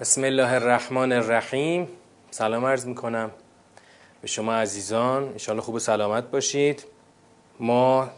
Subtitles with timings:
[0.00, 1.88] بسم الله الرحمن الرحیم
[2.30, 3.30] سلام عرض می‌کنم
[4.22, 6.84] به شما عزیزان انشاءالله خوب و سلامت باشید
[7.60, 8.10] ما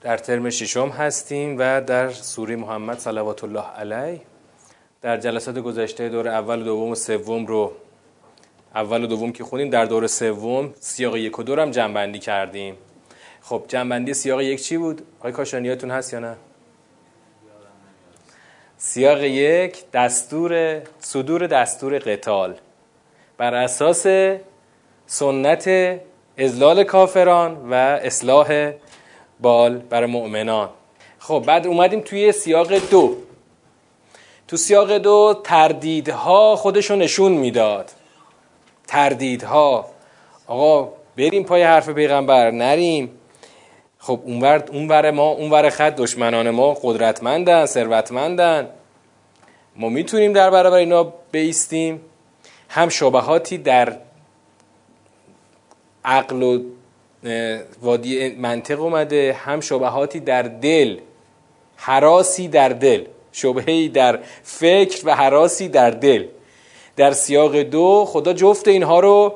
[0.00, 4.20] در ترم ششم هستیم و در سوره محمد صلوات الله علیه
[5.02, 7.72] در جلسات گذشته دور اول و دوم و سوم رو
[8.74, 12.76] اول و دوم که خونیم در دور سوم سیاق یک و دور هم جنبندی کردیم
[13.42, 16.36] خب جنبندی سیاق یک چی بود؟ آقای کاشانیاتون هست یا نه؟
[18.88, 22.54] سیاق یک دستور صدور دستور قتال.
[23.38, 24.06] بر اساس
[25.06, 25.70] سنت
[26.38, 28.72] ازلال کافران و اصلاح
[29.40, 30.68] بال بر مؤمنان.
[31.18, 33.16] خب بعد اومدیم توی سیاق دو.
[34.48, 37.90] تو سیاق دو تردیدها خودشو نشون می‌داد.
[38.88, 39.86] تردیدها.
[40.46, 42.50] آقا بریم پای حرف پیغمبر.
[42.50, 43.10] نریم.
[43.98, 48.68] خب اونور اونور ما اونور خط دشمنان ما قدرتمندن ثروتمندن.
[49.78, 52.00] ما می‌تونیم در برابر اینا بیستیم.
[52.68, 53.96] هم شبهاتی در
[56.04, 56.62] عقل و
[57.82, 60.98] وادی منطق اومده هم شبهاتی در دل.
[61.76, 63.04] حراسی در دل.
[63.32, 66.26] شبهی در فکر و حراسی در دل.
[66.96, 69.34] در سیاق دو خدا جفت اینها رو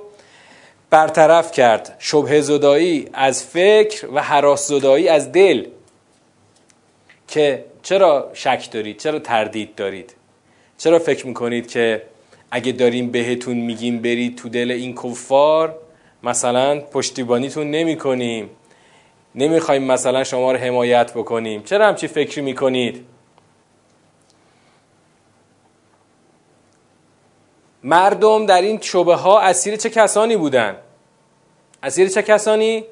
[0.91, 1.97] برطرف کرد.
[1.99, 5.67] شبه زدایی از فکر و حراس زدایی از دل.
[7.29, 10.15] که چرا شک دارید؟ چرا تردید دارید؟
[10.81, 12.03] چرا فکر می‌کنید که
[12.51, 15.79] اگه داریم بهتون میگیم برید تو دل این کفار
[16.23, 18.51] مثلا پشتیبانیتون نمی کنیم
[19.35, 21.63] نمی‌خوایم مثلا شما رو حمایت بکنیم.
[21.63, 23.05] چرا همچی فکری می‌کنید؟
[27.83, 30.77] مردم در این شبه ها اسیر چه کسانی بودن؟
[31.83, 32.85] اسیر چه کسانی؟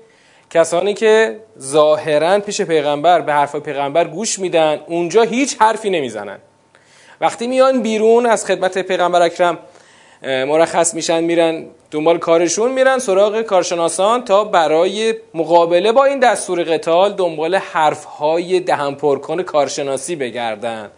[0.51, 6.39] کسانی که ظاهرا پیش پیغمبر به حرف پیغمبر گوش میدن اونجا هیچ حرفی نمی‌زنن.
[7.21, 9.59] وقتی میان بیرون از خدمت پیغمبر اکرم
[10.23, 17.13] مرخص میشن میرن دنبال کارشون میرن سراغ کارشناسان تا برای مقابله با این دستور قتال
[17.13, 20.91] دنبال حرفهای دهن پرکن کارشناسی بگردن.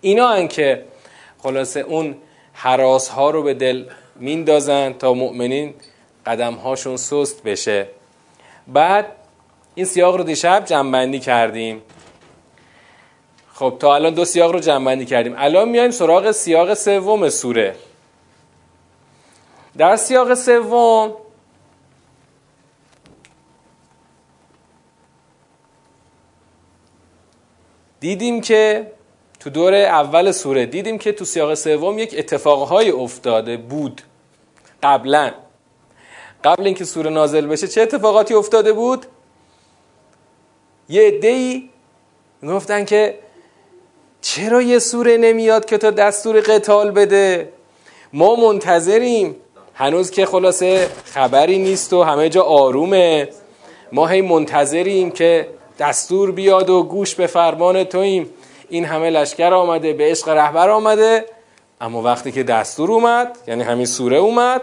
[0.00, 0.84] اینا هن که
[1.38, 2.16] خلاصه اون
[2.52, 3.84] حراس ها رو به دل
[4.16, 5.74] میندازن تا مؤمنین
[6.26, 7.86] قدم هاشون سست بشه.
[8.66, 9.06] بعد
[9.74, 11.82] این سیاق رو دیشب جنبندی کردیم.
[13.58, 15.34] خب تا الان دو سیاق رو جمع کردیم.
[15.36, 17.76] الان میایم سراغ سیاق سوم سوره.
[19.78, 21.14] در سیاق سوم
[28.00, 28.92] دیدیم که
[29.40, 34.02] تو دور اول سوره دیدیم که تو سیاق سوم یک اتفاقهای افتاده بود
[34.82, 35.32] قبلا.
[36.44, 39.06] قبل اینکه سوره نازل بشه چه اتفاقاتی افتاده بود؟
[40.88, 41.70] یه عده‌ای
[42.42, 43.27] گفتن که
[44.34, 47.48] چرا یه سوره نمیاد که تا دستور قتال بده؟
[48.12, 49.36] ما منتظریم.
[49.74, 53.28] هنوز که خلاصه خبری نیست و همه جا آرومه.
[53.92, 58.30] ما هی منتظریم که دستور بیاد و گوش به فرمان توییم
[58.68, 61.24] این همه لشکر آمده به عشق رهبر آمده.
[61.80, 64.62] اما وقتی که دستور اومد یعنی همین سوره اومد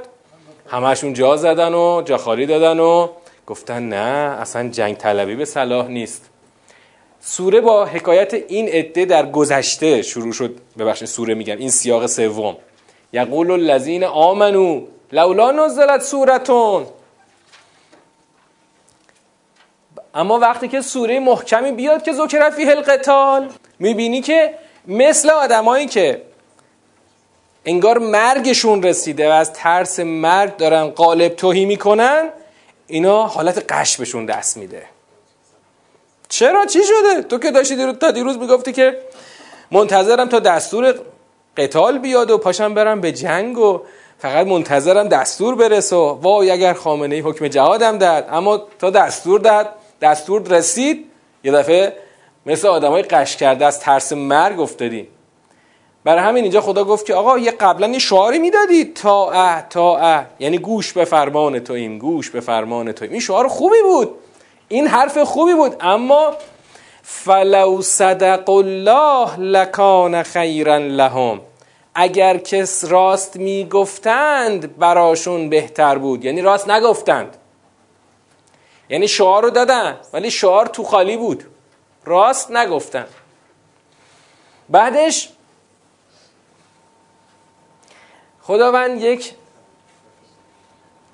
[0.67, 3.07] همشون جا زدن و جا خالی دادن و
[3.47, 6.34] گفتن نه اصلا جنگ طلبی به صلاح نیست.
[7.27, 10.57] سوره با حکایت این عده در گذشته شروع شد.
[10.79, 11.57] ببخشید سوره میگم.
[11.57, 12.57] این سیاق سوم.
[13.13, 16.85] یقول الذین آمنو لولا نزلت سورتون.
[20.15, 23.49] اما وقتی که سوره محکمی بیاد که ذکر فیه القتال
[23.79, 24.53] می‌بینی که
[24.87, 26.21] مثل آدمایی که
[27.65, 32.29] انگار مرگشون رسیده و از ترس مرگ دارن قالب توهی می‌کنن
[32.87, 34.94] اینا حالت قشبشون دست میده.
[36.35, 38.97] چرا؟ چی شده؟ تو که داشتی دیروز تا دیروز می‌گفتی که
[39.71, 40.95] منتظرم تا دستور
[41.57, 43.81] قتال بیاد و پاشم برم به جنگ و
[44.17, 48.27] فقط منتظرم دستور برسه و وای اگر خامنه ای حکم جهادم داد.
[48.29, 49.69] اما تا دستور داد
[50.01, 51.05] دستور رسید.
[51.43, 51.93] یه دفعه
[52.45, 55.07] مثل آدمای قش کرده از ترس مرگ افتادی.
[56.03, 58.85] برای همین اینجا خدا گفت که آقا یه قبلا یه شعاری می‌دادی.
[58.85, 60.25] تا اه تا اه.
[60.39, 64.15] یعنی گوش به فرمان تو این گوش به فرمان تو این شعار خوبی بود.
[64.67, 65.75] این حرف خوبی بود.
[65.79, 66.37] اما
[67.03, 71.41] فلو صدق الله لکان خیرا لهم.
[71.95, 76.25] اگر کس راست می‌گفتند براشون بهتر بود.
[76.25, 77.37] یعنی راست نگفتند.
[78.89, 81.43] یعنی شعار رو دادن ولی شعار تو خالی بود.
[82.05, 83.07] راست نگفتن.
[84.69, 85.29] بعدش
[88.41, 89.33] خداوند یک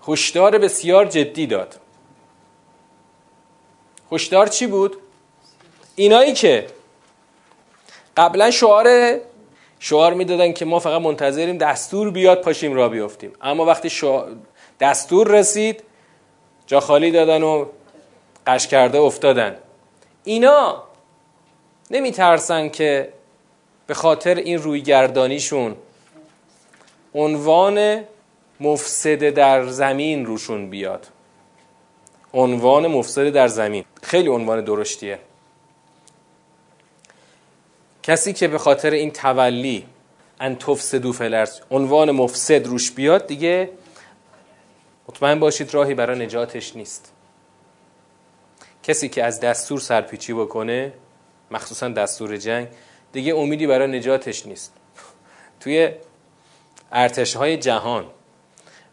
[0.07, 1.75] هشدار بسیار جدی داد.
[4.11, 4.97] هشدار چی بود؟
[5.95, 6.67] اینایی که
[8.17, 9.17] قبلا شعار
[9.79, 13.89] شعار می‌دادن که ما فقط منتظریم دستور بیاد پاشیم را بیافتیم اما وقتی
[14.79, 15.83] دستور رسید
[16.67, 17.65] جا خالی دادن و
[18.47, 19.57] قش کرده افتادن.
[20.23, 20.83] اینا
[21.91, 23.13] نمیترسن که
[23.87, 25.75] به خاطر این روی گردانیشون
[27.15, 28.03] عنوان
[28.59, 31.07] مفسد در زمین روشون بیاد.
[32.33, 33.85] عنوان مفسد در زمین.
[34.01, 35.19] خیلی عنوان درشتیه.
[38.03, 39.85] کسی که به خاطر این تولی
[40.39, 43.69] ان تفسدو فلرز عنوان مفسد روش بیاد دیگه
[45.09, 47.11] مطمئن باشید راهی برای نجاتش نیست.
[48.83, 50.93] کسی که از دستور سرپیچی بکنه
[51.51, 52.67] مخصوصا دستور جنگ
[53.11, 54.73] دیگه امیدی برای نجاتش نیست.
[55.59, 55.89] توی
[56.91, 58.05] ارتش های جهان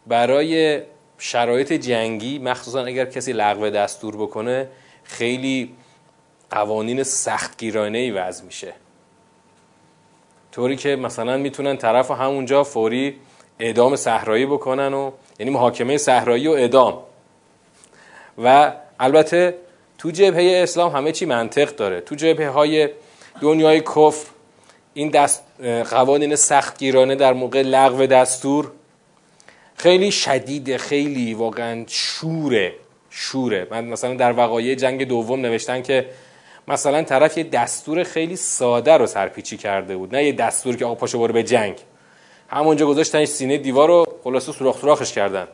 [0.07, 0.81] برای
[1.17, 4.69] شرایط جنگی مخصوصا اگر کسی لغو دستور بکنه
[5.09, 5.75] خیلی
[6.51, 8.73] قوانین سختگیرانه ای وضع میشه.
[10.51, 13.15] طوری که مثلا می‌تونن طرف همونجا فوری
[13.59, 17.03] اعدام صحرایی بکنن و یعنی محاکمه صحرایی و اعدام.
[18.43, 19.55] و البته
[19.97, 22.01] تو جبهه اسلام همه چی منطق داره.
[22.01, 22.89] تو جبهه های
[23.41, 24.27] دنیای کفر
[24.93, 25.43] این دست
[25.89, 28.71] قوانین سختگیرانه در موقع لغو دستور
[29.75, 32.73] خیلی شدیده خیلی واقعا شوره.
[33.09, 33.67] شوره.
[33.71, 36.05] من مثلا در وقایع جنگ دوم نوشتن که
[36.67, 40.15] مثلا طرف یه دستور خیلی ساده رو سرپیچی کرده بود.
[40.15, 41.77] نه یه دستور که آقا پاشو برو به جنگ.
[42.49, 45.47] همونجا گذاشتن سینه دیوار رو خلاصه سوراخ سوراخش کردن.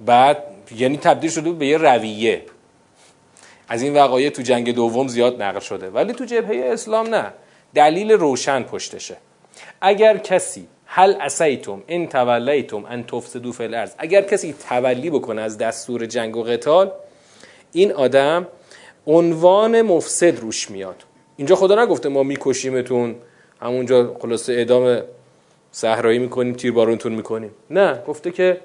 [0.00, 0.44] بعد
[0.76, 2.42] یعنی تبدیل شده به یه رویه.
[3.68, 5.90] از این وقایع تو جنگ دوم زیاد نقل شده.
[5.90, 7.32] ولی تو جبهه اسلام نه.
[7.74, 9.16] دلیل روشن پشتشه.
[9.80, 13.92] اگر کسی هل اسیتم ان تولیتم ان تفسدوا فی الارض.
[13.98, 16.92] اگر کسی تولی بکنه از دستور جنگ و قتال
[17.72, 18.46] این آدم
[19.06, 21.02] عنوان مفسد روش میاد.
[21.36, 23.14] اینجا خدا نگفته ما میکشیمتون
[23.60, 25.00] همونجا خلاصه اعدام
[25.72, 27.50] صحرایی می‌کنیم تیربارونتون می‌کنیم.
[27.70, 28.60] نه گفته که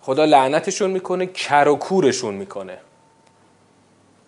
[0.00, 2.78] خدا لعنتشون می‌کنه کر و کورشون می‌کنه.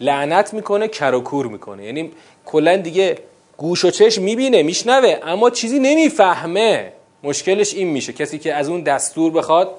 [0.01, 1.85] لعنت می‌کنه کر و کور می‌کنه.
[1.85, 2.13] یعنی
[2.45, 3.19] کلا دیگه
[3.57, 6.93] گوش و چشم می‌بینه میشنوه اما چیزی نمی‌فهمه.
[7.23, 9.75] مشکلش این میشه کسی که از اون دستور بخواد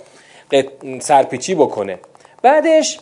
[0.99, 1.99] سرپیچی بکنه.
[2.41, 2.99] بعدش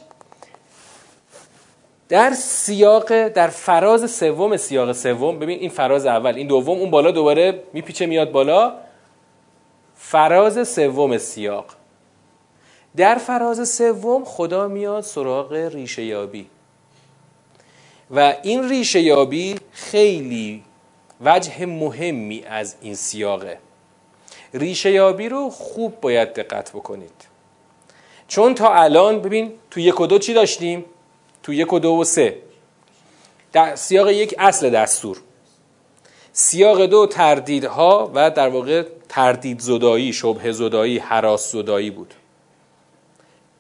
[2.09, 7.11] در سیاق در فراز سوم سیاق سوم ببین این فراز اول این دوم اون بالا
[7.11, 8.73] دوباره میپیچه میاد بالا.
[9.95, 11.65] فراز سوم سیاق.
[12.95, 16.47] در فراز سوم خدا میاد سراغ ریشه یابی
[18.15, 20.63] و این ریشه یابی خیلی
[21.21, 23.57] وجه مهمی از این سیاقه.
[24.53, 27.27] ریشه یابی رو خوب باید دقت بکنید.
[28.27, 30.85] چون تا الان ببین تو یک و دو چی داشتیم؟
[31.43, 32.37] تو یک و دو و سه.
[33.53, 35.17] در سیاق یک اصل دستور.
[36.33, 42.13] سیاق دو تردیدها و در واقع تردید زدایی شبه زدایی حراس زدایی بود.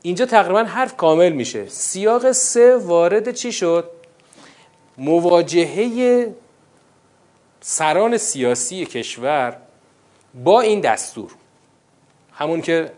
[0.01, 1.67] اینجا تقریبا حرف کامل میشه.
[1.67, 3.89] سیاق سه وارد چی شد؟
[4.97, 6.33] مواجهه
[7.61, 9.57] سران سیاسی کشور
[10.43, 11.31] با این دستور.
[12.33, 12.91] همون که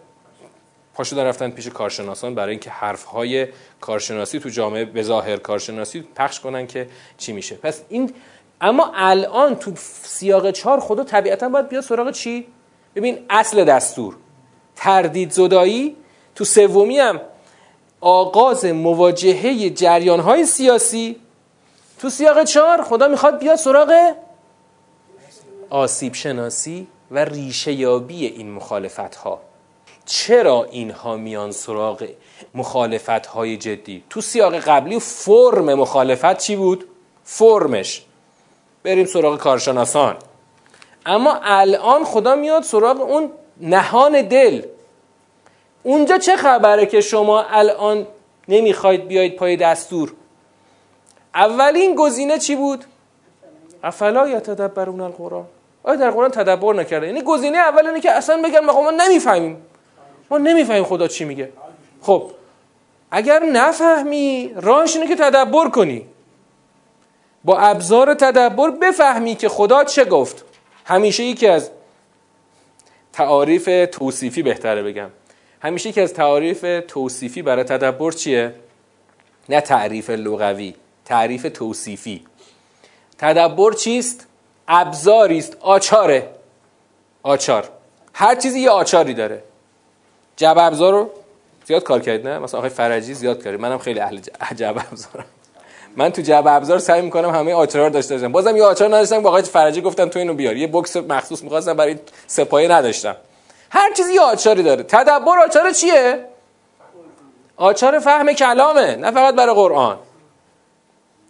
[0.93, 3.47] پاشو رفتن پیش کارشناسان برای اینکه حرفهای
[3.81, 6.87] کارشناسی تو جامعه به ظاهر کارشناسی پخش کنن که
[7.17, 7.55] چی میشه.
[7.55, 8.13] پس این
[8.61, 9.71] اما الان تو
[10.03, 12.47] سیاق چهار خدا طبیعتا باید بیاد سراغ چی؟
[12.95, 14.15] ببین اصل دستور.
[14.75, 15.95] تردید زدایی.
[16.35, 17.21] تو سومی هم
[18.01, 21.15] آغاز مواجهه جریان های سیاسی.
[22.05, 24.13] تو سیاق چهار خدا می‌خواد بیاد سراغ
[25.69, 29.41] آسیب شناسی و ریشه یابی این مخالفت ها
[30.05, 32.07] چرا اینها میان سراغ
[32.55, 36.85] مخالفت های جدی؟ تو سیاق قبلی فرم مخالفت چی بود؟
[37.23, 38.01] فرمش.
[38.83, 40.15] بریم سراغ کارشناسان.
[41.05, 43.31] اما الان خدا میاد سراغ اون
[43.61, 44.61] نهان دل.
[45.83, 48.07] اونجا چه خبره که شما الان
[48.47, 50.13] نمی‌خواید بیاید پای دستور؟
[51.35, 52.85] اولین گزینه چی بود؟
[53.83, 55.45] افلا یتدبرون القرآن.
[55.83, 59.57] آیا در قرآن تدبر نکرده؟ یعنی گزینه اول اینه که اصلا بگن ما نمی‌فهمیم.
[60.29, 61.49] ما نمی‌فهمیم خدا چی میگه.
[62.01, 62.31] خب
[63.11, 66.05] اگر نفهمی راهش اینه که تدبر کنی.
[67.43, 70.45] با ابزار تدبر بفهمی که خدا چه گفت.
[70.85, 71.69] همیشه یکی از
[73.13, 75.09] تعاریف توصیفی بهتره بگم.
[75.61, 78.55] همیشه یکی از تعاریف توصیفی برای تدبر چیه؟
[79.49, 80.75] نه تعریف لغوی.
[81.05, 82.25] تعریف توصیفی.
[83.17, 84.27] تدبر چیست؟
[84.67, 85.57] ابزاری است.
[85.59, 86.29] آچاره.
[87.23, 87.69] آچار.
[88.13, 89.43] هر چیزی یه آچاری داره.
[90.37, 91.09] جب ابزار رو
[91.65, 94.19] زیاد کار کردید نه؟ مثلا آقای فرجی زیاد کرد منم خیلی اهل
[94.55, 95.25] جب ابزارم.
[95.97, 98.31] من تو جعبه ابزار سعی می‌کنم همه آچارا رو داشته باشم.
[98.31, 100.55] بازم یه آچار نداشتم با آقای فرجی گفتم تو اینو بیار.
[100.55, 101.95] یه بکس مخصوص می‌خواستم برای
[102.27, 103.15] سپایه نداشتم.
[103.69, 104.83] هر چیزی یه آچاری داره.
[104.83, 106.25] تدبر آچار چیه؟
[107.57, 108.95] آچار فهم کلامه.
[108.95, 109.97] نه فقط برای قرآن.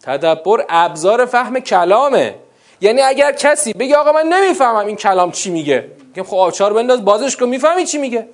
[0.06, 2.36] تدبر ابزار فهم کلامه.
[2.82, 7.06] یعنی اگر کسی بگه آقا من نمی‌فهمم این کلام چی میگه میگم خب آچار بنداز
[7.06, 8.28] بازش کن می‌فهمی چی میگه؟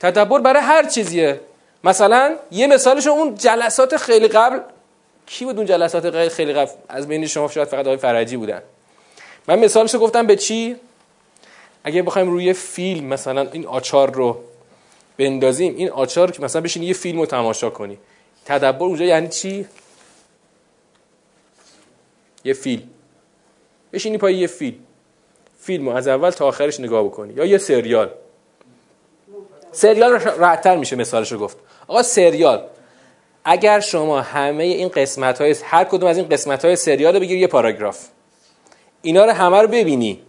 [0.00, 1.40] تدبر برای هر چیزیه.
[1.84, 4.60] مثلا یه مثالش اون جلسات خیلی قبل
[5.26, 8.62] کی بود اون جلسات خیلی قبل؟ از بین شما شاید فقط آقای فرجی بودن.
[9.48, 10.76] من مثالش رو گفتم به چی؟
[11.84, 14.40] اگه بخوایم روی فیلم مثلا این آچار رو
[15.18, 17.98] بندازیم این آچار که مثلا بشین یه فیلم رو تماشا کنی.
[18.44, 19.66] تدبر اونجا یعنی چی؟
[22.44, 22.82] یه فیلم
[23.92, 24.78] بشینی پای یه فیلم
[25.60, 27.34] فیلم رو از اول تا آخرش نگاه بکنی.
[27.34, 28.10] یا یه سریال.
[29.72, 31.56] سریال راحتتر میشه مثالش رو گفت.
[31.88, 32.62] آقا سریال.
[33.44, 37.40] اگر شما همه این قسمت های هر کدوم از این قسمت های سریال رو بگیری
[37.40, 38.06] یه پاراگراف.
[39.02, 40.22] اینا رو همه رو ببینی.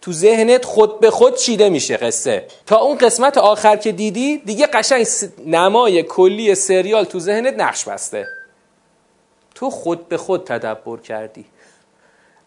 [0.00, 2.46] تو ذهنت خود به خود چیده میشه قصه.
[2.66, 5.06] تا اون قسمت آخر که دیدی دیگه قشنگ
[5.46, 8.26] نمای کلی سریال تو ذهنت نقش بسته.
[9.54, 11.44] تو خود به خود تدبر کردی.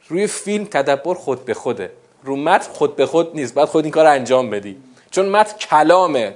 [0.09, 1.91] روی فیلم تدبر خود به خوده.
[2.23, 3.53] رو متن خود به خود نیست.
[3.53, 4.77] بعد خود این کار انجام بدی.
[5.11, 6.35] چون متن کلامه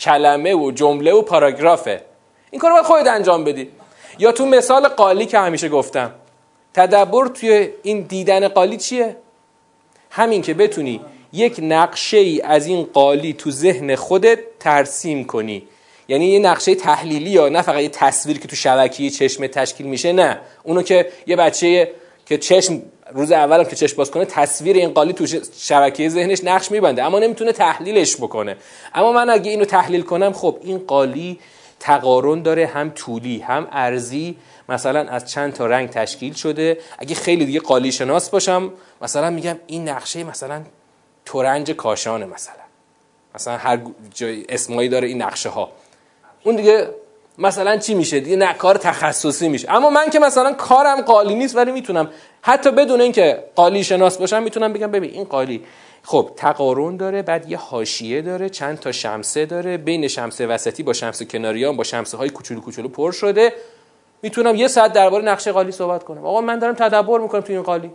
[0.00, 2.02] کلمه و جمله و پاراگرافه.
[2.50, 3.70] این کار باید خودت انجام بدی.
[4.18, 6.14] یا تو مثال قالی که همیشه گفتم.
[6.74, 9.16] تدبر توی این دیدن قالی چیه؟
[10.10, 11.00] همین که بتونی
[11.32, 15.68] یک نقشه ای از این قالی تو ذهن خودت ترسیم کنی.
[16.08, 20.12] یعنی یه نقشه تحلیلی یا نه فقط یه تصویر که تو شبکیه چشم تشکیل میشه
[20.12, 20.40] نه.
[20.62, 21.92] اونو که یه بچه
[22.28, 22.82] که چشم
[23.12, 25.26] روز اولم که چشم باز کنه تصویر این قالی تو
[25.58, 27.02] شبکیه ذهنش نقش میبنده.
[27.02, 28.56] اما نمی‌تونه تحلیلش بکنه.
[28.94, 31.38] اما من اگه اینو تحلیل کنم خب این قالی
[31.80, 34.36] تقارن داره هم طولی هم ارزی.
[34.68, 36.78] مثلا از چند تا رنگ تشکیل شده.
[36.98, 40.62] اگه خیلی دیگه قالی شناس باشم مثلا میگم این نقشه مثلا
[41.24, 42.54] تورنج کاشانه مثلا.
[43.34, 43.78] مثلا هر
[44.14, 45.72] جای اسمایی داره این نقشه ها
[46.44, 46.88] اون دیگه
[47.38, 49.72] مثلا چی میشه؟ دیگه نه کار تخصصی میشه.
[49.72, 52.10] اما من که مثلا کارم قالی نیست ولی می‌تونم.
[52.42, 55.64] حتی بدون اینکه قالی شناس باشم می‌تونم بگم ببین این قالی.
[56.02, 60.92] خب تقارن داره بعد یه حاشیه داره چند تا شمسه داره بین شمسه وسطی با
[60.92, 63.52] شمسه کناریان با شمسه های کوچولو کوچولو پر شده.
[64.22, 66.26] می‌تونم یه ساعت درباره نقشه قالی صحبت کنم.
[66.26, 67.90] آقا من دارم تدبر می‌کنم تو این قالی.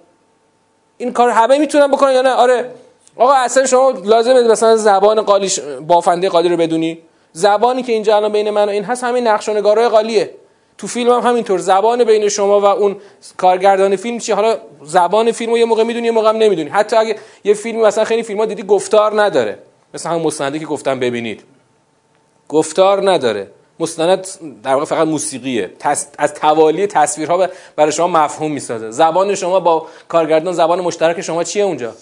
[0.98, 2.72] این کار همه می‌تونن بکنن یا نه؟ آره.
[3.16, 5.52] آقا اصلا شما لازمه مثلا زبان قالی
[5.88, 7.00] بافنده قالی رو بدونی.
[7.34, 10.30] زبانی که اینجا الان بین من و این هست همین نقش و نگارای قالیه
[10.78, 11.60] تو فیلم هم همینطور.
[11.60, 12.96] زبان بین شما و اون
[13.38, 16.70] کارگردان فیلم چی؟ حالا زبان فیلم رو یه موقع می‌دونی یه موقع هم نمی‌دونی.
[16.70, 19.58] حتی اگه یه فیلمی مثلا خیلی فیلم دیدی گفتار نداره.
[19.94, 21.44] مثل همون مستندی که گفتم ببینید.
[22.50, 23.48] گفتار نداره.
[23.80, 24.28] مستند
[24.64, 25.72] در واقع فقط موسیقیه.
[26.18, 28.92] از توالی تصویرها برای شما مفهوم می‌سازه.
[28.92, 31.94] زبان شما با کارگردان زبان مشترک شما چیه اونجا؟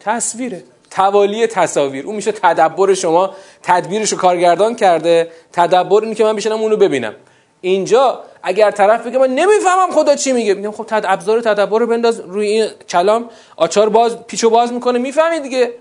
[0.00, 0.62] تصویره.
[0.90, 2.06] توالی تصاویر.
[2.06, 5.30] اون میشه تدبر شما تدبیرش رو کارگردان کرده.
[5.52, 7.14] تدبر اینه که من بشنم اونو ببینم.
[7.60, 11.86] اینجا اگر طرف بگه من نمی‌فهمم خدا چی میگه میگم خب تد ابزار تدبر رو
[11.86, 13.30] بنداز روی این کلام.
[13.56, 15.72] آچار باز پیچو باز می‌کنه می‌فهمی دیگه.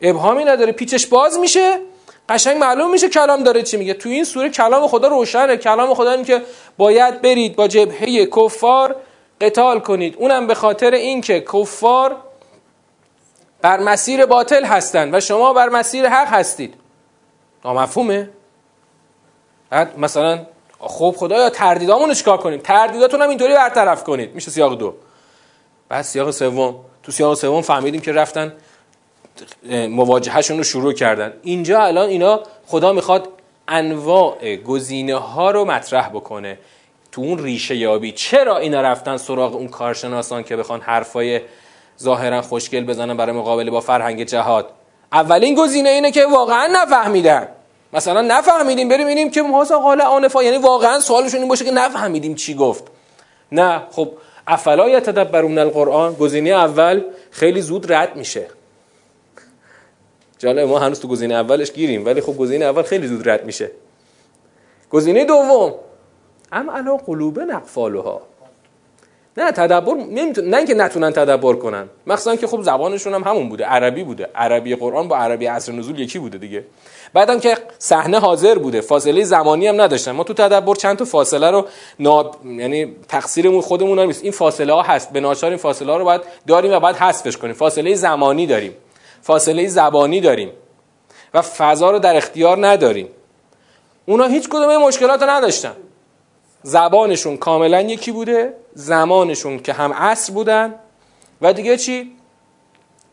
[0.00, 1.78] ابهامی نداره پیچش باز میشه.
[2.28, 3.94] قشنگ معلوم میشه کلام داره چی میگه.
[3.94, 5.56] تو این سوره کلام خدا روشنه.
[5.56, 6.42] کلام خدا این که
[6.76, 8.96] باید برید با جبهه کفار
[9.40, 10.14] قتال کنید.
[10.18, 12.16] اونم به خاطر اینکه کفار
[13.62, 16.74] بر مسیر باطل هستند و شما بر مسیر حق هستید.
[17.64, 18.30] مفهومه
[19.70, 20.46] بعد مثلا
[20.78, 24.34] خب خدایا تردیدامون چیکار کنیم؟ تردیداتون هم اینطوری برطرف کنید.
[24.34, 24.94] میشه سیاق دو.
[25.88, 26.74] بعد سیاق سوم.
[27.02, 28.52] تو سیاق سوم فهمیدیم که رفتن
[29.88, 31.32] مواجههشون رو شروع کردن.
[31.42, 33.28] اینجا الان اینا خدا می‌خواد
[33.68, 36.58] انواع گزینه ها رو مطرح بکنه.
[37.12, 38.12] تو اون ریشه یابی.
[38.12, 41.40] چرا اینا رفتن سراغ اون کارشناسان که بخوان حرفای
[42.02, 44.70] ظاهرا خوشگل بزنن برای مقابله با فرهنگ جهاد.
[45.12, 47.48] اولین گزینه اینه که واقعا نفهمیدن.
[47.92, 52.34] مثلا نفهمیدیم بریم اینیم که مهازا قال آنفا یعنی واقعا سوالشون این باشه که نفهمیدیم
[52.34, 52.84] چی گفت.
[53.52, 54.12] نه خب
[54.46, 58.46] افلا یتدبرون القرآن؟ گزینه اول خیلی زود رد میشه.
[60.38, 63.70] جالب ما هنوز تو گزینه اولش گیریم ولی خب گزینه اول خیلی زود رد میشه.
[64.90, 65.74] گزینه دوم
[66.52, 68.22] ام علا قلوب نقفالها
[69.36, 71.88] نه تدبر نمیتون نه اینکه نتونن تدبر کنن.
[72.06, 73.64] مخصوصا که خب زبانشون هم همون بوده.
[73.64, 74.28] عربی بوده.
[74.34, 76.64] عربی قرآن با عربی عصر نزول یکی بوده دیگه.
[77.12, 78.80] بعدم که صحنه حاضر بوده.
[78.80, 80.12] فاصله زمانی هم نداشتن.
[80.12, 81.66] ما تو تدبر چند تا فاصله رو
[81.98, 82.36] ناب...
[82.44, 84.22] یعنی تقصیرمون خودمون نیست.
[84.22, 85.12] این فاصله ها هست.
[85.12, 87.54] به ناچار این فاصله ها رو باید داریم و باید حذفش کنیم.
[87.54, 88.72] فاصله زمانی داریم.
[89.22, 90.50] فاصله زبانی داریم.
[91.34, 93.08] و فضا رو در اختیار نداریم.
[94.06, 95.72] اونا هیچ کدوم مشکلات رو نداشتن.
[96.62, 98.54] زبانشون کاملا یکی بوده.
[98.78, 100.74] زمانشون که هم عصر بودن
[101.42, 102.16] و دیگه چی؟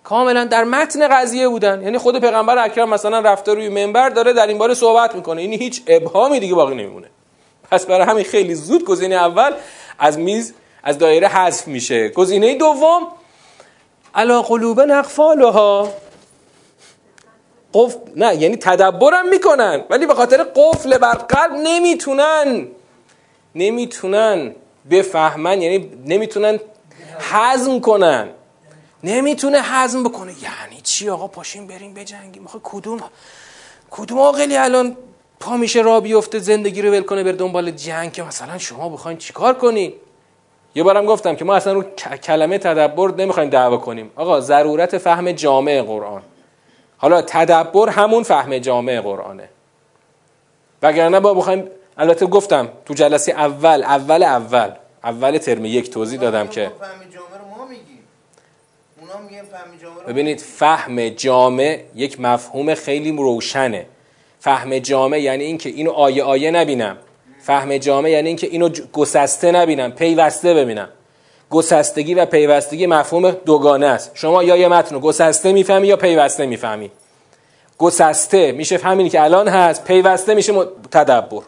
[0.03, 1.81] کاملا در متن قضیه بودن.
[1.81, 5.43] یعنی خود پیغمبر اکرم مثلا رفته روی منبر داره در این باره صحبت می‌کنه.
[5.43, 7.07] یعنی هیچ ابهامی دیگه باقی نمیمونه.
[7.71, 9.53] پس برای همین خیلی زود گزینه اول
[9.99, 10.53] از میز
[10.83, 12.09] از دایره حذف میشه.
[12.09, 13.07] گزینه دوم
[14.15, 15.89] علا قلوب نقفالها
[17.73, 22.67] قفل نه یعنی تدبرم می‌کنن ولی به خاطر قفل بر قلب نمی‌تونن.
[23.55, 24.55] نمی‌تونن.
[24.89, 26.59] بفهمن یعنی نمی‌تونن
[27.31, 28.29] حزم کنن.
[29.03, 30.31] نمی‌تونه حزم بکنه.
[30.43, 32.45] یعنی چی آقا؟ پاشیم بریم بجنگیم.
[32.45, 32.99] آخه کدوم؟
[33.91, 34.97] کدوم عاقلی الان
[35.39, 39.17] پا میشه را بیفته زندگی رو ول کنه بر دنبال جنگ که مثلا شما بخواین
[39.17, 39.93] چیکار کنی
[40.75, 41.83] یه بارم گفتم که ما اصلا رو
[42.23, 44.11] کلمه تدبر نمی‌خوایم دعوا کنیم.
[44.15, 46.21] آقا ضرورت فهم جامع قرآن.
[46.97, 49.49] حالا تدبر همون فهم جامع قرآنه.
[50.81, 54.71] وگرنه با بخوایم البته گفتم تو جلسه اول اول اول
[55.03, 56.71] اول ترم یک توضیح دادم که
[60.07, 63.85] ببینید فهم جامع یک مفهوم خیلی روشنه.
[64.39, 66.97] فهم جامع یعنی اینکه اینو آیه آیه نبینم.
[67.41, 70.89] فهم جامع یعنی اینکه اینو گسسته نبینم پیوسته ببینم.
[71.49, 74.11] گسستگی و پیوستگی مفهوم دوگانه است.
[74.13, 76.91] شما یا یه متن گسسته می‌فهمی یا پیوسته می‌فهمی.
[77.77, 80.53] گسسته میشه همینی که الان هست پیوسته میشه
[80.91, 81.41] تدبر.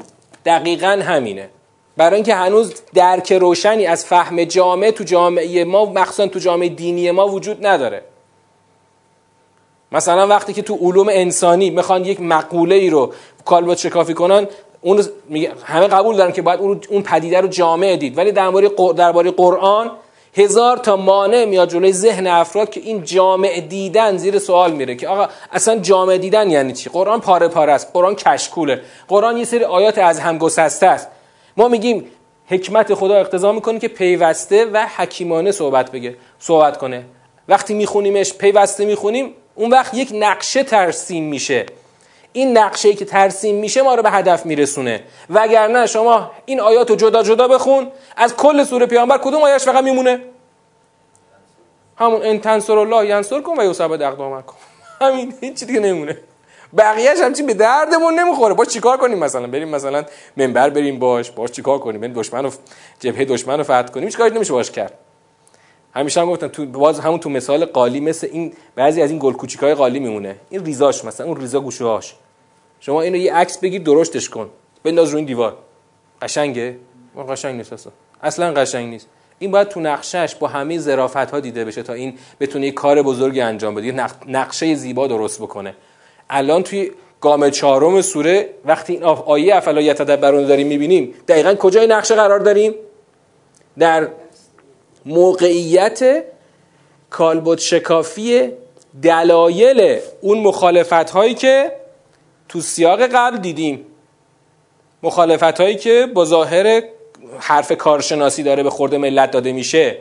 [0.46, 1.50] دقیقا همینه.
[1.98, 7.12] برای اینکه هنوز درک روشنی از فهم جامعه تو جامعه ما مخصوصا تو جامعه دینی
[7.12, 8.02] ما وجود نداره.
[9.92, 13.14] مثلا وقتی که تو علوم انسانی می‌خوان یک مقوله ای رو
[13.46, 14.48] کالبد شکافی کنن
[14.82, 15.04] اون
[15.64, 16.60] همه قبول دارن که باید
[16.90, 18.18] اون پدیده رو جامعه دید.
[18.18, 19.92] ولی درباره درباره قرآن
[20.38, 25.08] هزار تا مانع میاد جلوی ذهن افراد که این جامع دیدن زیر سوال میره که
[25.08, 28.82] آقا اصلا جامع دیدن یعنی چی؟ قرآن پاره پاره است قرآن کشکوله.
[29.08, 31.08] قرآن یه سری آیات از هم گسسته است.
[31.58, 32.06] ما میگیم
[32.48, 37.06] حکمت خدا اقتضا می‌کنه که پیوسته و حکیمانه صحبت بگه صحبت کنه.
[37.48, 41.66] وقتی میخونیمش پیوسته می‌خونیم اون وقت یک نقشه ترسیم میشه.
[42.36, 45.04] این نقشه که ترسیم میشه ما رو به هدف میرسونه.
[45.30, 49.84] وگرنه شما این آیات رو جدا جدا بخون از کل سوره پیامبر کدوم آیش فقط
[49.84, 50.20] میمونه؟
[51.98, 54.44] همون ان تنصر الله ینصر کن و یوسف کن
[55.02, 56.18] همین هیچ دیگه نمونه
[56.78, 58.54] بقیه‌اش هم چی به دردمون نمی‌خوره.
[58.54, 60.06] با چیکار کنیم مثلا؟ بریم مثلا
[60.38, 61.32] منبر بریم باش.
[61.32, 62.52] باش چیکار کنیم؟ بریم دشمن رو
[63.00, 64.06] جبهه دشمن رو فتح کنیم.
[64.06, 64.94] هیچ کاری نمیشه باش کرد.
[65.96, 69.34] همیشه هم گفتم تو باز همون تو مثال قالی مثل این بعضی از این گل
[69.34, 70.36] کوچیکای قالی میمونه.
[70.50, 72.16] این ریزاش مثلا اون ریزا گوشه‌هاش.
[72.80, 74.50] شما اینو یه عکس بگیر درشتش کن.
[74.84, 75.58] بنداز رو این دیوار.
[76.22, 76.78] قشنگه؟
[77.16, 77.92] اون قشنگ نیست اصلا.
[78.24, 79.08] اصلا قشنگ نیست.
[79.40, 83.42] این باید تو نقشهش با همه ظرافت ها دیده بشه تا این بتونه کار بزرگی
[83.42, 83.88] انجام بده.
[83.88, 83.94] یه
[84.28, 85.76] نقشه زیبا درست بکنه.
[86.30, 92.16] الان توی گام چهارم سوره وقتی این آیه افلا یتدبرون داریم می‌بینیم دقیقا کجای نقشه
[92.16, 92.74] قرار داریم؟
[93.80, 94.08] در
[95.06, 96.24] موقعیت
[97.10, 98.52] کالبد شکافی
[99.02, 101.72] دلایل اون مخالفت هایی که
[102.50, 103.86] تو سیاق قبل دیدیم
[105.04, 106.84] مخالفت هایی که با ظاهر
[107.40, 109.98] حرف کارشناسی داره به خورده ملت داده میشه.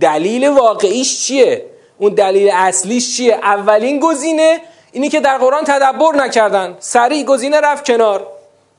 [0.00, 1.64] دلیل واقعیش چیه؟
[1.98, 4.60] اون دلیل اصلیش چیه؟ اولین گزینه
[4.92, 6.76] اینی که در قرآن تدبر نکردن.
[6.80, 8.26] سریع گزینه رفت کنار.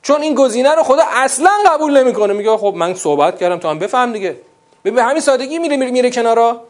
[0.02, 2.32] چون این گزینه رو خدا اصلا قبول نمی‌کنه.
[2.32, 4.36] میگه خب من صحبت کردم تو هم بفهم دیگه.
[4.82, 6.60] به همین سادگی میره میره, میره کنارا.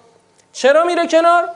[0.53, 1.49] چرا میره کنار؟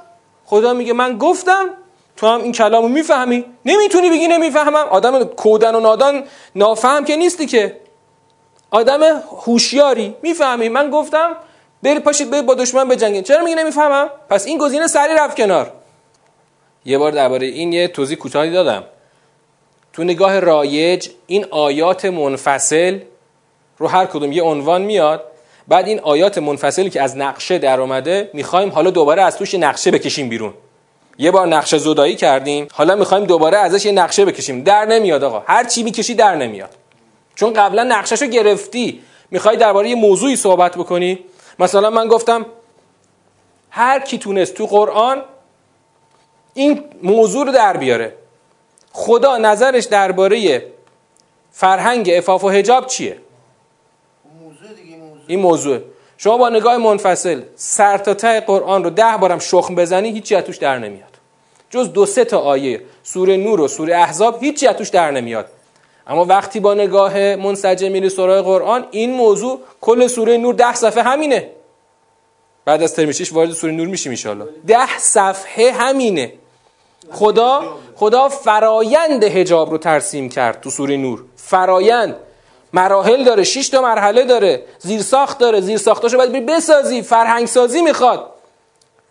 [0.45, 1.71] خدا میگه من گفتم
[2.17, 4.75] تو هم این کلامو می‌فهمی؟ نمی‌تونی بگی نمی‌فهمم.
[4.91, 6.25] آدم کودن و نادان
[6.55, 7.77] نافهم که نیستی که.
[8.71, 10.15] آدم هوشیاری.
[10.23, 11.37] می‌فهمی؟ من گفتم
[11.83, 15.73] بری پاشید برید با دشمن بجنگین چرا میگی نمی‌فهمم؟ پس این گزینه سری رفت کنار.
[16.85, 18.85] یه بار درباره این یه توضیح کوتاهی دادم.
[19.93, 22.99] تو نگاه رایج این آیات منفصل
[23.79, 25.25] رو هر کدوم یه عنوان میاد.
[25.69, 29.91] بعد این آیات منفصلی که از نقشه در اومده می‌خوایم حالا دوباره از توش نقشه
[29.91, 30.55] بکشیم بیرون.
[31.19, 32.69] یه بار نقشه زدایی کردیم.
[32.73, 34.63] حالا می‌خوایم دوباره ازش یه نقشه بکشیم.
[34.63, 35.43] در نمیاد آقا.
[35.47, 36.71] هر چی می‌کشی در نمیاد.
[37.35, 39.03] چون قبلا نقشهشو گرفتی.
[39.31, 41.19] می‌خوای درباره یه موضوعی صحبت بکنی.
[41.59, 42.47] مثلا من گفتم
[43.71, 45.23] هر کی تونست تو قرآن
[46.55, 48.15] این موضوع رو در بیاره.
[48.93, 50.67] خدا نظرش درباره
[51.51, 53.19] فرهنگ افاف و حجاب چیه؟
[55.27, 55.79] این موضوع.
[56.25, 60.57] شما با نگاه منفصل سر تا ته قرآن رو ده بارم شخم بزنی هیچی توش
[60.57, 61.19] در نمیاد.
[61.71, 65.47] جز دو سه تا آیه سوره نور و سوره احزاب هیچی توش در نمیاد.
[66.07, 71.03] اما وقتی با نگاه منسجم میری سراغ قرآن این موضوع کل سوره نور ده صفحه
[71.03, 71.51] همینه.
[72.65, 76.33] بعد از ترمیشش وارد سوره نور میشیم ان ده صفحه همینه.
[77.11, 81.25] خدا خدا فرایند حجاب رو ترسیم کرد تو سوره نور.
[81.37, 82.17] فرایند.
[82.75, 88.31] مراحل داره 6 تا مرحله داره زیرساخت داره زیرساختاشو باید بری بسازی فرهنگ سازی می‌خواد.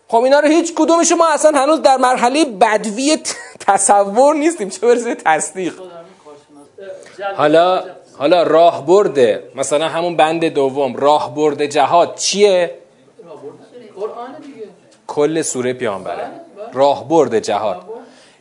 [0.08, 3.18] خب اینا رو هیچ کدومش ما اصلا هنوز در مرحله بدوی
[3.60, 4.68] تصور نیستیم.
[4.68, 5.74] چه برسه تصدیق.
[7.36, 7.84] حالا
[8.18, 12.78] حالا راه برده مثلا همون بند دوم راه برده جهاد چیه؟
[15.06, 16.30] کل سوره پیامبره.
[16.72, 17.93] راه برده جهاد.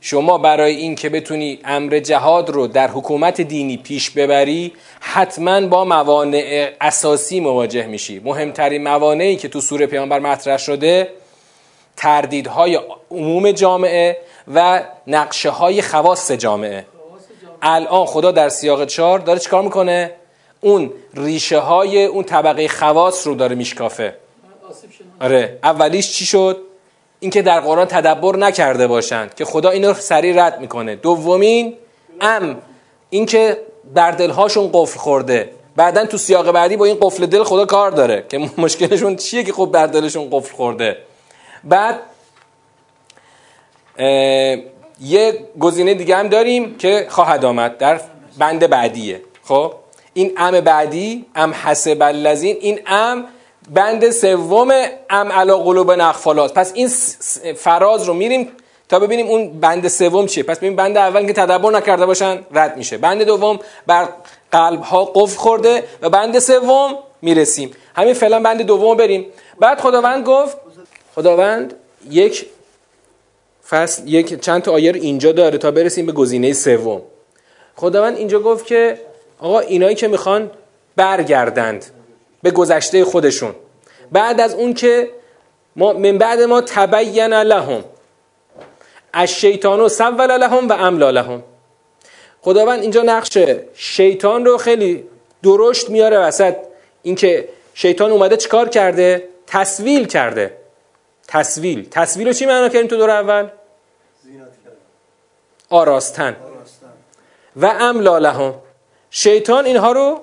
[0.05, 5.85] شما برای این که بتونی امر جهاد رو در حکومت دینی پیش ببری حتما با
[5.85, 8.19] موانع اساسی مواجه میشی.
[8.19, 11.09] مهمترین موانعی که تو سوره پیامبر مطرح شده
[11.97, 12.79] تردیدهای
[13.11, 14.17] عموم جامعه
[14.55, 16.85] و نقشه های خواص جامعه.
[17.61, 20.11] الان خدا در سیاق چهار داره چیکار می‌کنه؟
[20.61, 24.15] اون ریشه های اون طبقه خواص رو داره میشکافه.
[25.19, 26.72] آره اولیش چی شد؟
[27.23, 30.95] اینکه در قرآن تدبر نکرده باشند که خدا اینو سریع رد می‌کنه.
[30.95, 31.77] دومین
[32.21, 32.57] ام
[33.09, 33.57] اینکه
[33.95, 35.51] در دلهاشون قفل خورده.
[35.75, 39.53] بعدا تو سیاق بعدی با این قفل دل خدا کار داره که مشکلشون چیه که
[39.53, 40.97] خب در دلشون قفل خورده.
[41.63, 41.99] بعد
[45.01, 48.01] یه گزینه دیگه هم داریم که خواهد آمد در
[48.37, 49.21] بند بعدیه.
[49.43, 49.73] خب
[50.13, 53.25] این ام بعدی ام حسب اللذین این ام
[53.69, 54.71] بند سوم
[55.09, 56.53] ام علا قلوب نخفالات.
[56.53, 56.87] پس این
[57.53, 58.49] فراز رو میریم
[58.89, 60.43] تا ببینیم اون بند سوم چیه.
[60.43, 62.97] پس ببینیم بند اول که تدبر نکرده باشن رد میشه.
[62.97, 64.09] بند دوم بر
[64.51, 67.71] قلب ها قفل خورده و بند سوم می‌رسیم.
[67.95, 69.25] همین فعلا بند دوم بریم.
[69.59, 70.57] بعد خداوند گفت
[71.15, 71.73] خداوند
[72.09, 72.45] یک
[73.69, 77.01] فصل یک چند تا آیه اینجا داره تا برسیم به گزینه سوم.
[77.75, 78.99] خداوند اینجا گفت که
[79.39, 80.51] آقا اینایی که می‌خوان
[80.95, 81.85] برگردند.
[82.43, 83.55] به گذشته خودشون.
[84.11, 85.09] بعد از اون که
[85.75, 87.83] ما من بعد ما تبین لهم.
[89.27, 91.43] شیطان و سول لهم و املا لهم.
[92.41, 93.37] خداوند اینجا نقش
[93.73, 95.03] شیطان رو خیلی
[95.43, 96.55] درشت میاره وسط.
[97.03, 100.57] اینکه شیطان اومده چیکار کرده؟ تصویل کرده.
[101.27, 103.47] تصویل تصویل رو چی معنا کردیم تو دور اول؟
[105.69, 106.35] آراستن.
[107.55, 108.53] و املا لهم.
[109.09, 110.21] شیطان اینها رو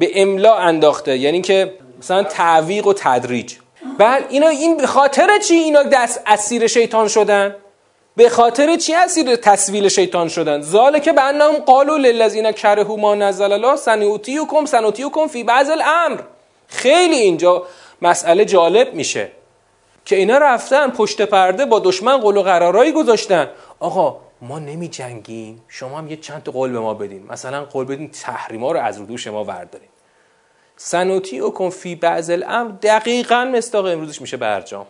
[0.00, 1.18] به املا انداخته.
[1.18, 3.54] یعنی که مثلا تعویق و تدریج.
[3.98, 7.56] بعد اینا این به خاطر چی اینا دست اسیر شیطان شدن؟
[8.16, 13.14] به خاطر چی اسیر تصویل شیطان شدن؟ زاله که به انهم قالوا للذین کرهوا ما
[13.14, 16.20] نزل الله سنوتیکم سنوتیکم فی بعض الامر.
[16.66, 17.62] خیلی اینجا
[18.02, 19.30] مسئله جالب میشه.
[20.04, 23.48] که اینا رفتن پشت پرده با دشمن قول و قرارایی گذاشتن.
[23.80, 27.26] آقا ما نمی جنگیم شما هم یه چند تا قول به ما بدین.
[27.26, 29.89] مثلا قول بدین تحریما رو از رو دوش ما برداریم.
[30.82, 34.86] سنوتی و کن فی بعض الامر دقیقا مستاق امروزش میشه برجام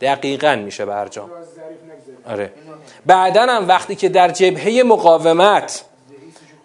[0.00, 1.30] دقیقا میشه برجام
[2.26, 2.52] آره.
[3.06, 5.84] بعدا هم وقتی که در جبهه مقاومت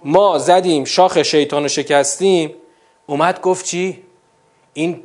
[0.04, 2.56] ما زدیم شاخ شیطان شکستیم
[3.08, 4.04] اومد گفت چی؟
[4.74, 5.04] این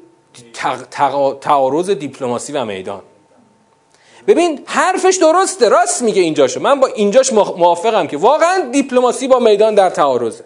[1.40, 3.02] تعارض دیپلماسی و میدان.
[4.26, 5.68] ببین حرفش درسته.
[5.68, 6.60] راست میگه اینجاشو.
[6.60, 10.44] من با اینجاش موافقم که واقعا دیپلماسی با میدان در تعارضه.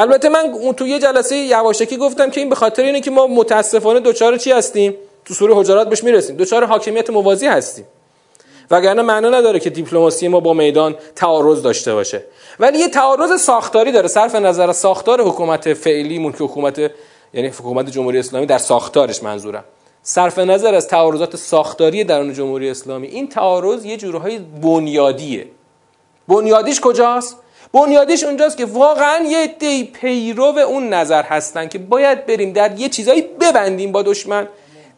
[0.00, 4.00] البته من تو یه جلسه یواشکی گفتم که این به خاطر اینه که ما متاسفانه
[4.00, 6.36] دوچار چی هستیم؟ تو سوره حجرات بهش می‌رسیم.
[6.36, 7.84] دوچار حاکمیت موازی هستیم.
[8.70, 12.22] وگرنه معنا نداره که دیپلماسی ما با میدان تعارض داشته باشه.
[12.60, 14.08] ولی یه تعارض ساختاری داره.
[14.08, 16.78] صرف نظر ساختار حکومت فعلی مون که حکومت
[17.34, 19.64] یعنی حکومت جمهوری اسلامی در ساختارش منظورم.
[20.02, 23.06] صرف نظر از تعارضات ساختاری درون جمهوری اسلامی.
[23.06, 25.46] این تعارض یه جورهای بنیادیه.
[26.28, 27.36] بنیادیش کجاست؟
[27.72, 32.88] بنیادیش اونجاست که واقعا یه دی پیرو اون نظر هستن که باید بریم در یه
[32.88, 34.48] چیزایی ببندیم با دشمن.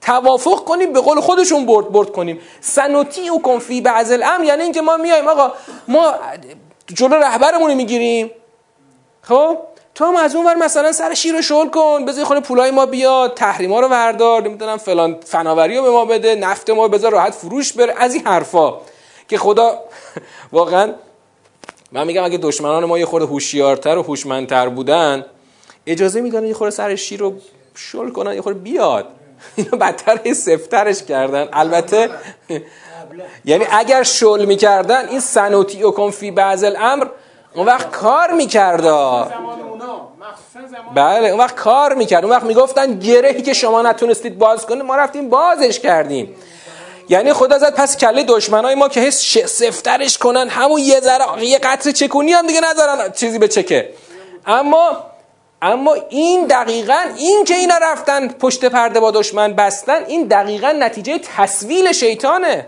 [0.00, 2.40] توافق کنیم به قول خودشون برد برد کنیم.
[2.60, 5.52] سنوتی و کنفی بعض الامر یعنی اینکه ما میایم آقا
[5.88, 6.14] ما
[6.94, 8.30] جلو رهبرمون می‌گیریم.
[9.22, 9.58] خب؟
[9.94, 13.34] تو هم از اون ور مثلا سر شیر شل کن بذار خود پولای ما بیاد
[13.34, 17.72] تحریما رو وردار نمی‌دونم فلان فناوری رو به ما بده نفت ما بذار راحت فروش
[17.72, 17.94] بره.
[17.98, 18.74] از این حرفا.
[19.28, 19.78] که خدا
[20.52, 20.94] واقعا
[21.92, 25.24] من میگم اگه دشمنان ما یه خورده هوشیارتر و هوشمندتر بودن
[25.86, 27.34] اجازه میدن یه خورده سر شیر رو
[27.74, 29.06] شل کنن یه خورده بیاد.
[29.56, 31.48] اینو بدتر سفترش کردن.
[31.52, 32.10] البته
[33.44, 37.06] یعنی اگر شل می‌کردن این سنوتی و فی بعض الامر
[37.54, 38.82] اون وقت کار می‌کرد.
[40.94, 42.24] بله اون وقت کار می‌کرد.
[42.24, 46.34] اون وقت می‌گفتن گرهی که شما نتونستید باز کنید ما رفتیم بازش کردیم.
[47.12, 51.58] یعنی خدا زد پس کله دشمنای ما که حس سفترش کنن همون یه ذره یه
[51.58, 53.88] قطره چکونی هم دیگه ندارن چیزی به چکه.
[54.46, 55.04] اما
[55.62, 61.18] اما این دقیقا این که اینا رفتن پشت پرده با دشمن بستن این دقیقا نتیجه
[61.18, 62.66] تصویل شیطانه.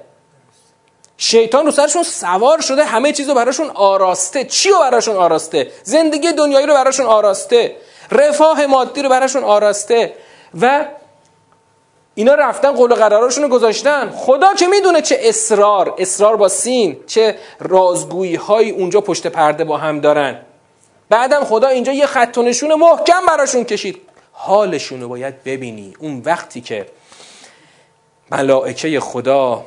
[1.16, 4.44] شیطان رو سرشون سوار شده همه چیز رو براشون آراسته.
[4.44, 7.76] چی رو براشون آراسته؟ زندگی دنیایی رو براشون آراسته.
[8.10, 10.12] رفاه مادی رو براشون آراسته.
[10.60, 10.84] و
[12.14, 14.10] اینا رفتن قول و رو گذاشتن.
[14.10, 19.76] خدا که می‌دونه چه اصرار اصرار با سین چه رازگویی هایی اونجا پشت پرده با
[19.76, 20.40] هم دارن.
[21.08, 24.00] بعدم خدا اینجا یه خط و نشون محکم براشون کشید.
[24.32, 25.94] حالشون رو باید ببینی.
[25.98, 26.86] اون وقتی که
[28.30, 29.64] ملائکه خدا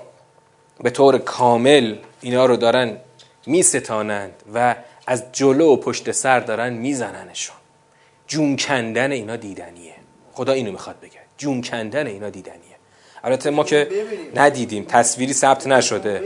[0.84, 2.98] به طور کامل اینا رو دارن
[3.46, 4.76] میستانند و
[5.08, 7.56] از جلو و پشت سر دارن میزننشون.
[8.28, 9.94] جون کندن اینا دیدنیه.
[10.34, 11.17] خدا اینو می‌خواد بگه.
[11.38, 12.78] جون کندن اینا دیدنیه.
[13.24, 13.88] البته ما که
[14.36, 16.24] ندیدیم تصویری ثبت نشده.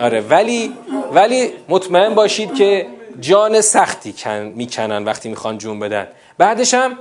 [0.00, 0.72] آره ولی
[1.12, 2.86] ولی مطمئن باشید که
[3.20, 6.08] جان سختی کن می‌کنن وقتی می‌خوان جون بدن.
[6.38, 6.98] بعدش هم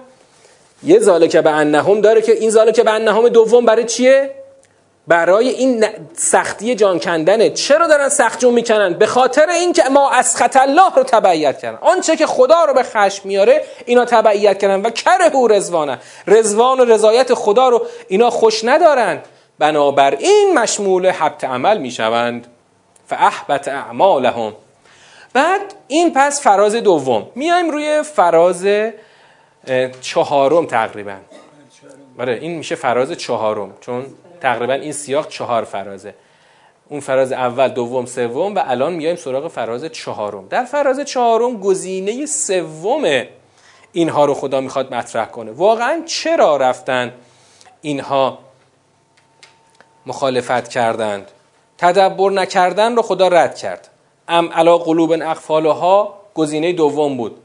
[0.83, 4.40] یه که به انهم داره که این که به انهم دوم برای چیه؟
[5.07, 7.49] برای این سختی جان کندنه.
[7.49, 11.77] چرا دارن سخت جون می‌کنن؟ به خاطر اینکه ما از الله رو تبعیت کردن.
[11.81, 16.79] آنچه که خدا رو به خشم میاره اینا تبعیت کردن و کره او رزوانه رزوان
[16.79, 19.19] و رضایت خدا رو اینا خوش ندارن.
[19.59, 22.47] بنابراین مشمول حبت عمل می‌شوند.
[23.07, 24.53] فاحبت اعمالهم.
[25.33, 27.29] بعد این پس فراز دوم.
[27.35, 28.67] میایم روی فراز
[30.01, 31.15] چهارم تقریبا.
[32.19, 33.73] آره این میشه فراز چهارم.
[33.81, 34.05] چون
[34.41, 36.13] تقریبا این سیاق چهار فرازه.
[36.89, 40.47] اون فراز اول دوم سوم و الان میایم سراغ فراز چهارم.
[40.47, 43.23] در فراز چهارم گزینه سوم
[43.91, 45.51] اینها رو خدا می‌خواد مطرح کنه.
[45.51, 47.13] واقعا چرا رفتن
[47.81, 48.39] اینها
[50.05, 51.31] مخالفت کردند؟
[51.77, 53.89] تدبر نکردن رو خدا رد کرد.
[54.27, 57.37] ام علا قلوب اقفالها گزینه دوم بود.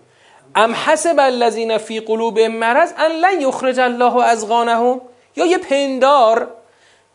[0.54, 5.00] ام حسب الذین فی قلوب مرض ان لن یخرج الله ازغانهم
[5.36, 6.48] یا یه پندار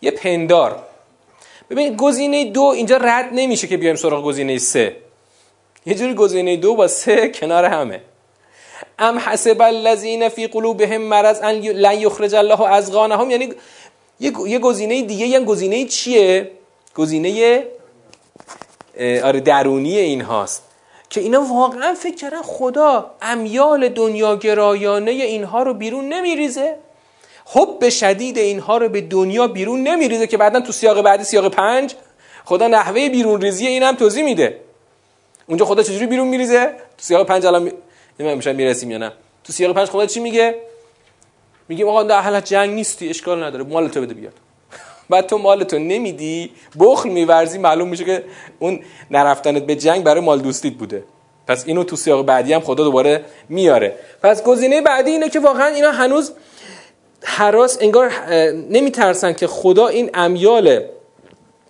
[0.02, 0.84] یه پندار.
[1.70, 4.96] ببین گزینه دو اینجا رد نمیشه که بیایم سراغ گزینه سه.
[5.86, 8.02] یه جوری گزینه دو با سه کنار همه.
[9.00, 13.54] ام حسب الذین فی قلوبهم مرض ان لن یخرج الله ازغانهم یعنی
[14.20, 16.52] یه گزینه دیگه یه گزینه چیه؟
[16.96, 17.64] گزینه
[19.24, 20.64] آره درونی این هاست.
[21.10, 26.76] که اینا واقعا فکر کردن خدا امیال دنیا گرایانه اینها رو بیرون نمیریزه.
[27.46, 31.96] حب شدید اینها رو به دنیا بیرون نمیریزه که بعدا تو سیاق بعدی سیاق پنج
[32.46, 34.58] خدا نحوه بیرون ریزی این هم توضیح میده.
[35.48, 37.72] اونجا خدا چجوری بیرون میریزه؟ تو سیاق پنج الان می...
[38.20, 39.12] نمی‌دونم می‌رسیم یا نه؟
[39.44, 40.56] تو سیاق پنج خدا چی میگه؟
[41.68, 44.34] میگه آقا در حالت جنگ نیستی اشکال نداره مال تو بده بیاد.
[45.10, 48.24] بعد تو مال تو نمیدی بخل میورزی معلوم میشه که
[48.60, 48.80] اون
[49.12, 51.04] نرفتنت به جنگ برای مال دوستیت بوده.
[51.48, 53.96] پس اینو تو سیاق بعدی هم خدا دوباره میاره.
[54.24, 56.32] پس گزینه بعدی اینه که واقعا اینا هنوز
[57.24, 58.12] حراس انگار
[58.70, 60.84] نمیترسن که خدا این امیال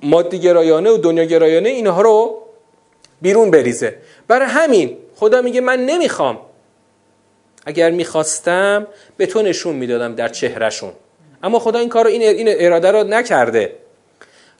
[0.03, 2.41] مادی گرایانه و دنیا گرایانه اینها رو
[3.21, 3.95] بیرون بریزه.
[4.27, 6.39] برای همین خدا میگه من نمی‌خوام.
[7.65, 8.87] اگر می‌خواستم
[9.17, 10.91] به تو نشون می‌دادم در چهرهشون.
[11.43, 13.75] اما خدا این کار این اراده رو نکرده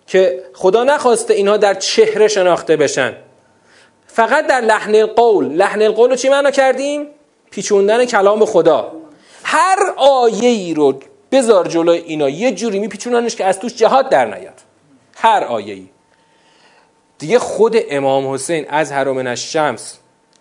[0.07, 3.15] که خدا نخواسته اینها در چهره شناخته بشن.
[4.07, 7.07] فقط در لحن القول لحن القول رو چی معنا کردیم؟
[7.51, 9.00] پیچوندن کلام خدا.
[9.53, 10.99] هر آیه ای رو
[11.31, 14.61] بذار جلوی اینا یه جوری میپیچوننش که از توش جهاد در نیاد.
[15.15, 15.87] هر آیه ای
[17.19, 19.97] دیگه خود امام حسین از حرامن الشمس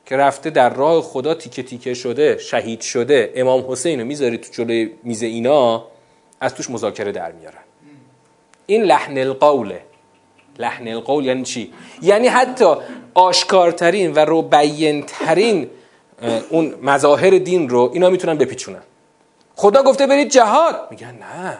[0.06, 4.52] که رفته در راه خدا تیکه تیکه شده شهید شده امام حسین رو می‌ذاری تو
[4.52, 5.84] جلوی میز اینا
[6.40, 7.64] از توش مذاکره در میارن.
[8.66, 9.80] این لحن القوله.
[10.58, 12.74] لحن القول یعنی چی؟ یعنی حتی
[13.14, 15.70] آشکارترین و رو بیینترین
[16.50, 18.82] اون مظاهر دین رو اینا می‌تونن بپیچونن.
[19.60, 20.88] خدا گفته برید جهاد.
[20.90, 21.58] میگن نه.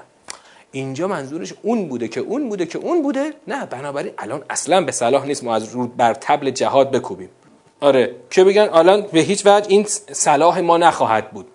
[0.73, 3.35] اینجا منظورش اون بوده که اون بوده که اون بوده.
[3.47, 7.29] نه بنابراین الان اصلا به صلاح نیست ما از رو بر تبل جهاد بکوبیم.
[7.81, 11.47] آره که بگن الان به هیچ وجه این صلاح ما نخواهد بود.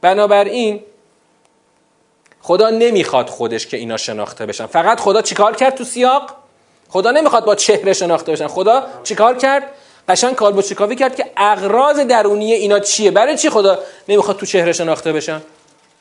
[0.00, 0.80] بنابراین
[2.40, 4.66] خدا نمی‌خواد خودش که اینا شناخته بشن.
[4.66, 6.34] فقط خدا چیکار کرد تو سیاق؟
[6.88, 8.46] خدا نمی‌خواد با چهره شناخته بشن.
[8.46, 9.62] خدا چیکار کرد؟
[10.08, 15.12] قشنگ چیکاوی کرد که اغراض درونی اینا چیه؟ برای چی خدا نمی‌خواد تو چهره شناخته
[15.12, 15.42] بشن؟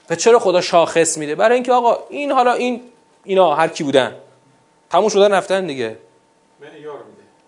[0.10, 2.82] و چرا خدا شاخص میده؟ برای اینکه آقا این حالا این
[3.24, 4.16] اینا هر کی بودن.
[4.90, 5.98] تموم شدن رفتن دیگه.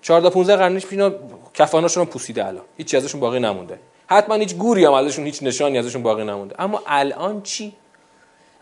[0.01, 1.11] 14 15 قرن پیش اینا
[1.53, 2.63] کفاناشون پوسیده الان.
[2.77, 3.79] هیچ ازشون باقی نمونده.
[4.07, 6.55] حتما هیچ گوری هم ازشون هیچ نشانی ازشون باقی نمونده.
[6.59, 7.73] اما الان چی؟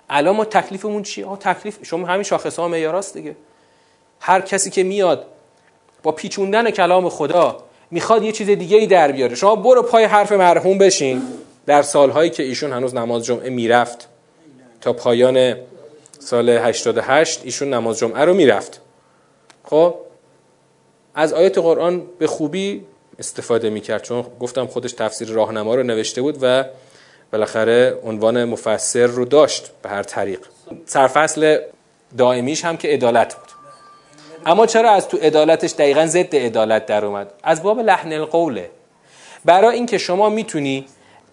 [0.09, 3.35] الان ما تکلیفمون چیه؟ آه تکلیف شما همین شاخص ها معیاراست دیگه.
[4.19, 5.25] هر کسی که میاد
[6.03, 9.35] با پیچوندن کلام خدا می‌خواد یه چیز دیگه ای در بیاره.
[9.35, 11.21] شما برو پای حرف مرحوم بشین.
[11.65, 14.07] در سالهایی که ایشون هنوز نماز جمعه می‌رفت
[14.81, 15.55] تا پایان
[16.19, 18.81] سال 88 ایشون نماز جمعه رو می‌رفت.
[19.63, 19.95] خب
[21.15, 22.85] از آیات قرآن به خوبی
[23.19, 26.65] استفاده می‌کرد چون گفتم خودش تفسیر راهنما رو نوشته بود و
[27.31, 30.39] بالاخره عنوان مفسر رو داشت به هر طریق.
[30.85, 31.59] سرفصل
[32.17, 33.49] دائمیش هم که عدالت بود.
[34.45, 38.69] اما چرا از تو عدالتش دقیقا ضد عدالت در اومد؟ از باب لحن القوله.
[39.45, 40.85] برای اینکه شما می‌تونی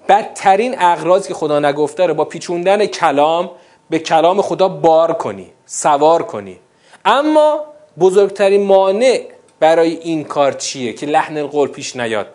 [0.08, 3.50] بدترین اغراض که خدا نگفته رو با پیچوندن کلام
[3.90, 6.58] به کلام خدا بار کنی سوار کنی.
[7.04, 7.64] اما
[8.00, 9.20] بزرگترین مانع
[9.60, 12.26] برای این کار چیه که لحن القول پیش نیاد؟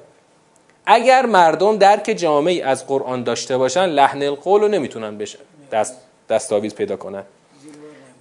[0.86, 5.40] اگر مردم درک جامعی از قرآن داشته باشن لحن القول رو نمی‌تونن بشه
[5.72, 5.98] دست
[6.30, 7.24] دستاویز پیدا کنن.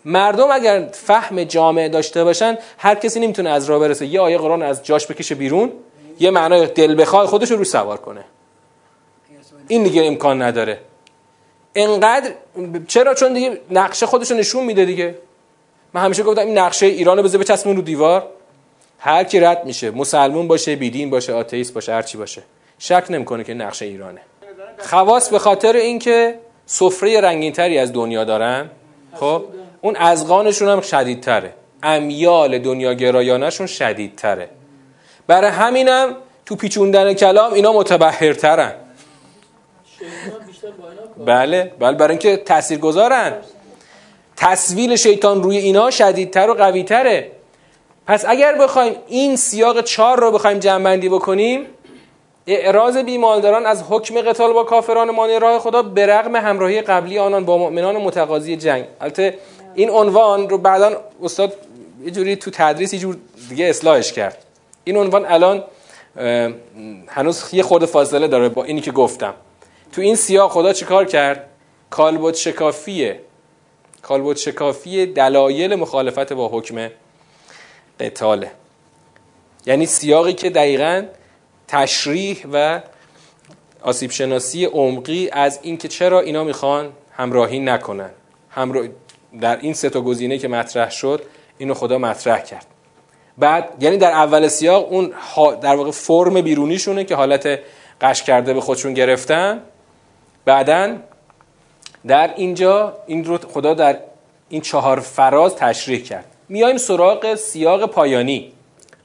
[0.05, 4.07] مردم اگر فهم جامعه داشته باشن هر کسی نمی‌تونه از راه برسه.
[4.07, 5.73] یه آیه قرآن از جاش بکشه بیرون
[6.21, 8.25] یه معنای دل بخواد خودش رو سوار کنه.
[9.69, 10.81] این دیگه امکان نداره.
[11.75, 12.31] انقدر
[12.89, 15.15] چرا؟ چون دیگه نقشه خودش رو نشون میده دیگه.
[15.95, 18.27] من همیشه گفتم این نقشه ایرانو بذار بچسبون رو دیوار.
[18.99, 22.43] هر کی رد میشه مسلمون باشه بیدین باشه آتئیست باشه هر چی باشه.
[22.79, 24.21] شک نمی‌کنه که نقشه ایرانه.
[24.79, 28.71] خواص به خاطر اینکه سفره رنگینتری از دنیا دارن
[29.15, 29.45] خب؟
[29.81, 31.53] اون ازغانشون هم شدیدتره.
[31.83, 34.49] امیال دنیا گرایانشون شدیدتره.
[35.27, 38.73] برای همینم تو پیچوندن کلام اینا متبهرترن.
[41.27, 43.33] بله بله برای اینکه تأثیر گذارن
[44.37, 47.31] تصویل شیطان روی اینا شدیدتر و قویتره.
[48.07, 51.67] پس اگر بخوایم این سیاق چار رو بخوایم جمعبندی بکنیم
[52.47, 57.45] اعراض بیمالداران از حکم قتال با کافران مانع راه خدا به رغم همراهی قبلی آنان
[57.45, 58.85] با مؤمنان متقاضی جنگ.
[59.01, 59.39] البته
[59.75, 61.53] این عنوان رو بعدا استاد
[62.05, 63.17] یه جوری تو تدریس یه جور
[63.49, 64.39] دیگه اصلاحش کرد.
[64.85, 65.65] این عنوان الان
[67.09, 69.35] هنوز یه خود فاصله داره با اینی که گفتم.
[69.93, 71.49] تو این سیاق خدا چیکار کرد؟
[71.91, 73.21] کالبد شکافیه
[74.03, 76.91] کالبد شکافی دلایل مخالفت با حکم
[78.01, 78.51] قتاله.
[79.67, 81.03] یعنی سیاقی که دقیقا
[81.69, 82.81] تشریح و
[83.83, 88.11] آسیب شناسی عمقی از اینکه چرا اینا می‌خوان همراهی نکنن.
[88.51, 88.87] همراه...
[89.41, 91.23] در این سه تا گزینه که مطرح شد
[91.59, 92.67] اینو خدا مطرح کرد.
[93.39, 95.15] بعد یعنی در اول سیاق اون
[95.61, 97.61] در واقع فرم بیرونیشونه که حالت
[98.01, 99.63] قش کرده به خودشون گرفتن.
[100.47, 100.97] بعدا
[102.07, 103.99] در اینجا این رو خدا در
[104.49, 106.25] این چهار فراز تشریح کرد.
[106.49, 108.53] میایم سراغ سیاق پایانی.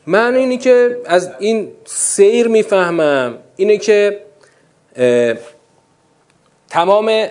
[0.05, 3.37] من اینی که از این سیر می‌فهمم.
[3.55, 4.21] اینه که
[6.69, 7.27] تمام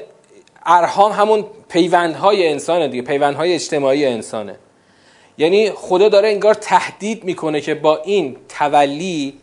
[0.66, 4.56] ارهام همون پیوندهای انسانه دیگه پیوندهای اجتماعی انسانه.
[5.38, 9.34] یعنی خدا داره انگار تهدید می‌کنه که با این تولی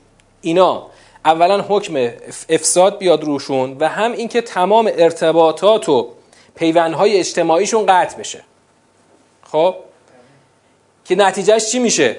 [0.42, 0.88] اینا
[1.26, 2.10] اولا حکم
[2.50, 6.08] افساد بیاد روشون و هم اینکه تمام ارتباطات و
[6.56, 8.44] پیوندهای اجتماعیشون قطع بشه.
[9.44, 9.76] خب؟
[11.06, 12.16] که نتیجهش چی میشه؟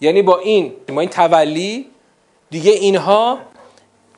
[0.00, 1.86] یعنی با این با این تولی
[2.50, 3.38] دیگه اینها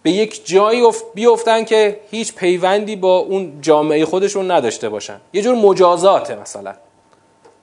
[0.03, 0.83] به یک جایی
[1.15, 5.21] بیفتن که هیچ پیوندی با اون جامعه خودشون نداشته باشن.
[5.33, 6.75] یه جور مجازاته مثلا.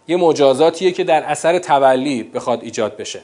[0.07, 3.21] یه مجازاتیه که در اثر تولی بخواد ایجاد بشه.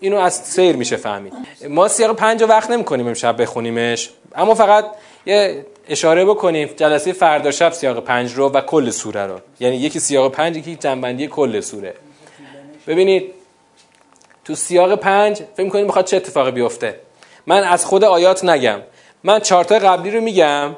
[0.00, 1.32] اینو از سیر میشه فهمید.
[1.68, 4.84] ما سیاق پنج وقت نمی کنیم امشب بخونیمش اما فقط
[5.26, 9.40] یه اشاره بکنیم جلسه فردا شب سیاق پنج رو و کل سوره رو.
[9.60, 11.94] یعنی یکی سیاق پنج یکی جنبندی کل سوره.
[12.86, 13.34] ببینید
[14.44, 17.00] تو سیاق پنج فکر می‌کنید می‌خواد چه اتفاقی بیفته؟
[17.46, 18.80] من از خود آیات نگم.
[19.24, 20.76] من چارتای قبلی رو میگم.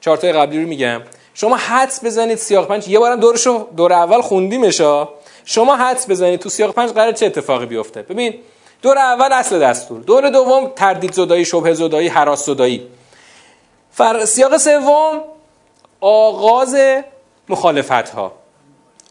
[0.00, 1.02] چارتای قبلی رو میگم.
[1.34, 2.88] شما حدس بزنید سیاق پنج.
[2.88, 5.08] یه بارم دورشو دور اول خوندیمشا
[5.50, 8.02] شما حدس بزنید تو سیاق پنج قرار چه اتفاقی بیفته.
[8.02, 8.34] ببین
[8.82, 10.00] دور اول اصل دستور.
[10.00, 12.86] دور دوم تردید زدایی شبه زدایی حراس زدایی.
[13.90, 14.24] فر...
[14.24, 15.24] سیاق سوم
[16.00, 16.76] آغاز
[17.48, 18.32] مخالفت ها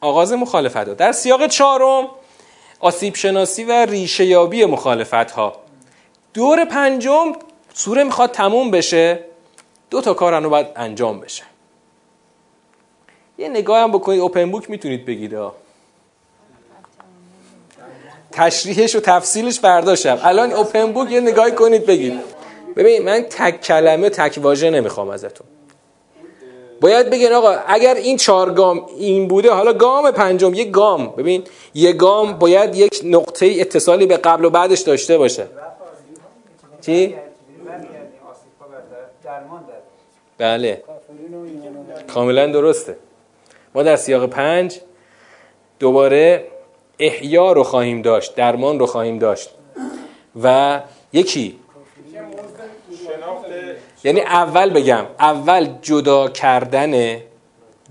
[0.01, 2.07] آغاز مخالفت ها در سیاق چهارم
[2.79, 5.55] آسیب شناسی و ریشه یابی مخالفت ها
[6.33, 7.33] دور پنجم
[7.73, 9.19] سوره می‌خواد تموم بشه.
[9.89, 11.43] دو تا کار رو باید انجام بشه.
[13.37, 15.33] یه نگاه هم بکنید اوپن بوک می‌تونید بگید
[18.31, 20.19] تشریحش و تفصیلش برداشتم.
[20.23, 22.13] الان اوپن بوک یه نگاهی کنید بگید.
[22.75, 25.47] ببین من تک کلمه تک واژه نمی‌خوام ازتون.
[26.81, 31.09] باید بگین آقا اگر این چهار گام این بوده حالا گام پنجم یه گام.
[31.09, 35.47] ببین یه گام باید یک نقطه اتصالی به قبل و بعدش داشته باشه.
[36.81, 37.15] چی؟
[40.37, 40.83] بله.
[42.13, 42.97] کاملا درسته.
[43.75, 44.79] ما در سیاق پنج
[45.79, 46.47] دوباره
[46.99, 49.49] احیا رو خواهیم داشت درمان رو خواهیم داشت.
[50.43, 50.79] و
[51.13, 51.55] یکی
[54.03, 57.21] یعنی اول بگم اول جدا کردن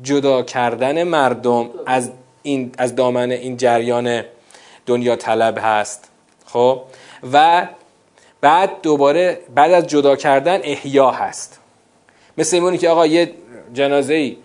[0.02, 2.10] جدا کردن مردم از
[2.42, 4.22] این از دامن این جریان
[4.86, 6.08] دنیا طلب هست.
[6.46, 6.82] خب؟
[7.32, 7.68] و
[8.40, 11.60] بعد دوباره بعد از جدا کردن احیا هست.
[12.38, 13.32] مثل اینی که آقا یه
[13.74, 14.36] جنازه ای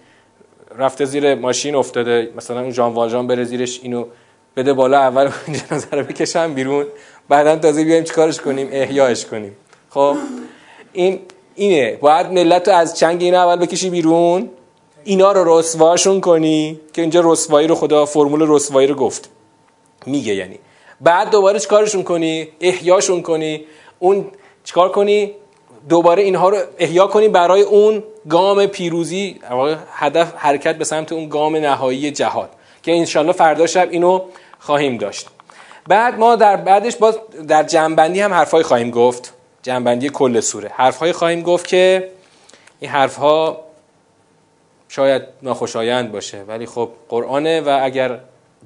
[0.78, 4.06] رفته زیر ماشین افتاده مثلا اون جان واژان بره زیرش اینو
[4.56, 5.30] بده بالا اول
[5.70, 6.86] جنازه رو بکشم بیرون
[7.30, 9.56] بعدا تازه بیایم چیکارش کنیم؟ احیاش کنیم.
[9.90, 10.18] خب
[10.94, 11.20] این
[11.56, 11.98] اینه.
[12.02, 14.50] باید ملت رو از چنگ این اول بکشی بیرون.
[15.04, 19.30] اینا رو رسواشون کنی که اینجا رسوایی رو خدا فرمول رسوایی رو گفت.
[20.06, 20.60] میگه یعنی.
[21.02, 23.66] بعد دوباره چیکارشون کنی؟ احیاشون کنی.
[24.00, 24.26] اون
[24.64, 25.32] چیکار کنی؟
[25.90, 29.40] دوباره اینها رو احیا کنی برای اون گام پیروزی
[29.92, 32.50] هدف حرکت به سمت اون گام نهایی جهاد.
[32.84, 34.22] که انشالله فردا شب اینو
[34.64, 35.28] خواهیم داشت.
[35.88, 39.34] بعد ما در بعدش باز در جنبندی هم حرفای خواهیم گفت.
[39.64, 40.72] جنبندی کل سوره.
[40.74, 42.10] حرفهای خواهیم گفت که
[42.80, 43.64] این حرفها
[44.90, 48.20] شاید ناخوشایند باشه ولی خب قرآنه و اگر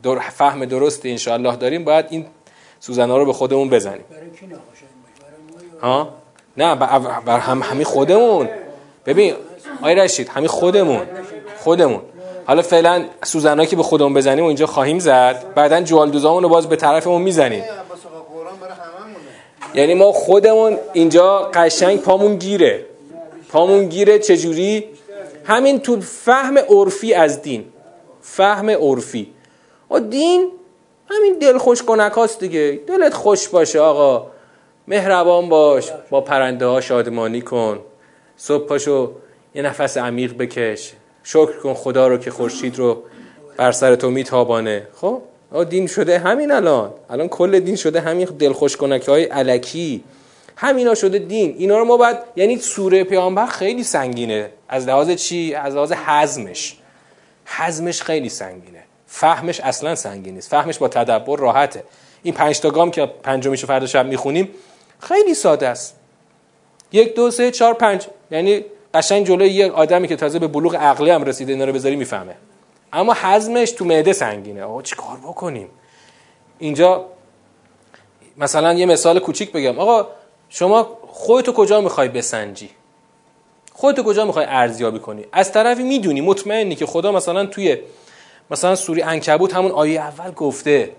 [0.04, 2.26] در فهم درست انشاءالله داریم باید این
[2.80, 4.06] سوزنا رو به خودمون بزنیم.
[5.82, 6.10] ها؟
[6.58, 6.76] نه
[7.26, 8.50] بر هم همین خودمون.
[9.06, 9.36] ببین
[9.82, 11.08] آی رشید همین خودمون.
[11.58, 12.02] خودمون.
[12.48, 15.54] حالا فعلا سوزنا که به خودمون بزنیم و اینجا خواهیم زد.
[15.56, 17.64] بعدا جوالدوزامون رو باز به طرفمون می‌زنیم.
[19.74, 22.86] یعنی ما خودمون اینجا قشنگ پامون گیره.
[23.50, 24.86] پامون گیره چجوری؟
[25.44, 27.66] همین تو فهم عرفی از دین.
[28.22, 29.34] فهم عرفی.
[29.92, 30.52] و دین
[31.10, 32.80] همین دل خوش کنک هاست دیگه.
[32.88, 34.28] دلت خوش باشه آقا.
[34.88, 35.92] مهربان باش.
[36.10, 37.80] با پرنده ها شادمانی کن.
[38.38, 39.12] صبح پاشو
[39.56, 40.94] یه نفس عمیق بکش.
[41.30, 43.04] شکر کن خدا رو که خورشید رو
[43.58, 44.88] بر سر تو میتابانه.
[44.96, 45.22] خب؟
[45.70, 46.94] دین شده همین الان.
[47.10, 50.04] الان کل دین شده همین دلخوش کنکه های علکی.
[50.56, 51.56] همینا شده دین.
[51.58, 54.50] اینا رو ما باید یعنی سوره پیامبر خیلی سنگینه.
[54.70, 56.78] از لحاظ چی؟ از لحاظ حزمش.
[57.46, 58.84] حزمش خیلی سنگینه.
[59.08, 60.50] فهمش اصلا سنگین نیست.
[60.50, 61.84] فهمش با تدبر راحته.
[62.24, 64.50] این پنج تا گام که پنجمیشو فردا شب می‌خونیم
[65.00, 65.96] خیلی ساده است.
[66.92, 68.08] یک دو سه چهار پنج.
[68.32, 68.66] یعنی
[68.98, 72.36] قشنگ جلوی یک آدمی که تازه به بلوغ عقلی هم رسیده اینا رو بذاری می‌فهمه.
[72.94, 74.64] اما حزمش تو معده سنگینه.
[74.64, 75.70] آقا چی کار بکنیم؟
[76.60, 77.06] اینجا
[78.38, 79.80] مثلا یه مثال کوچیک بگم.
[79.80, 80.08] آقا
[80.50, 82.70] شما خودتو کجا می‌خوای بسنجی؟
[83.74, 87.78] خودتو کجا می‌خوای ارزیابی کنی؟ از طرفی می‌دونی مطمئنی که خدا مثلا توی
[88.52, 90.92] مثلا سوری انکبوت همون آیه اول گفته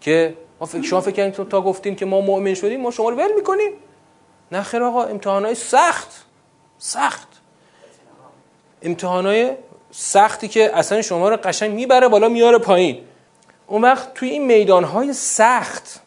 [0.00, 0.34] که
[0.82, 3.72] شما فکر تا گفتین که ما مؤمن شدیم ما شما رو ول می‌کنیم.
[4.52, 6.24] نه خیر آقا امتحانای سخت.
[6.78, 7.28] سخت.
[8.82, 9.50] امتحانای
[9.90, 12.98] سختی که اصلا شما رو قشنگ می‌بره بالا میاره پایین.
[13.66, 16.00] اون وقت توی این میدانهای سخت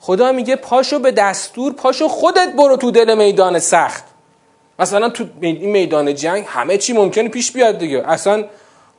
[0.00, 4.04] خدا میگه پاشو به دستور پاشو خودت برو تو دل میدان سخت.
[4.78, 8.02] مثلا تو این میدان جنگ همه چی ممکنه پیش بیاد دیگه.
[8.06, 8.44] اصلا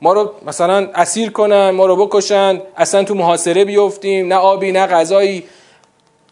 [0.02, 4.88] ما رو مثلا اسیر کنن ما رو بکشن اصلا تو محاصره بیفتیم نه آبی نه
[4.88, 5.44] غذایی.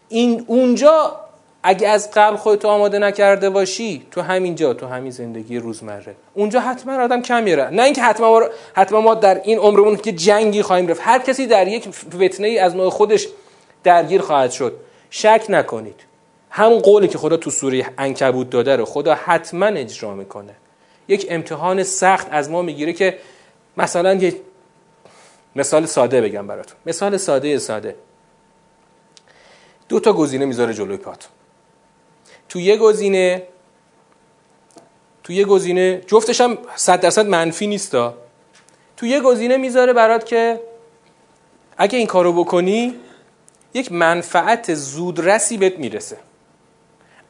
[0.08, 1.23] این اونجا
[1.66, 6.14] اگه از قبل خودتو آماده نکرده باشی تو همینجا تو همین زندگی روزمره.
[6.34, 7.70] اونجا حتما آدم کم میره.
[7.70, 11.00] نه اینکه حتما ما, حتما ما در این عمرمون که جنگی خواهیم رفت.
[11.04, 13.28] هر کسی در یک فتنه ای از نوع خودش
[13.84, 14.76] درگیر خواهد شد.
[15.10, 16.00] شک نکنید.
[16.50, 20.54] همون قولی که خدا تو سوره انکبوت داده رو خدا حتما اجرا می‌کنه.
[21.08, 23.18] یک امتحان سخت از ما می‌گیره که
[23.76, 24.36] مثلا یه
[25.56, 26.76] مثال ساده بگم براتون.
[26.86, 27.96] مثال ساده ساده.
[29.88, 31.28] دو تا گزینه می‌ذاره جلوی پات
[32.48, 33.42] تو یه گزینه
[35.24, 38.14] تو یه گزینه جفتش هم صد درصد منفی نیستا.
[38.96, 40.60] تو یه گزینه می‌ذاره برات که
[41.76, 42.94] اگه این کارو بکنی
[43.74, 46.18] یک منفعت زودرسی بهت می‌رسه.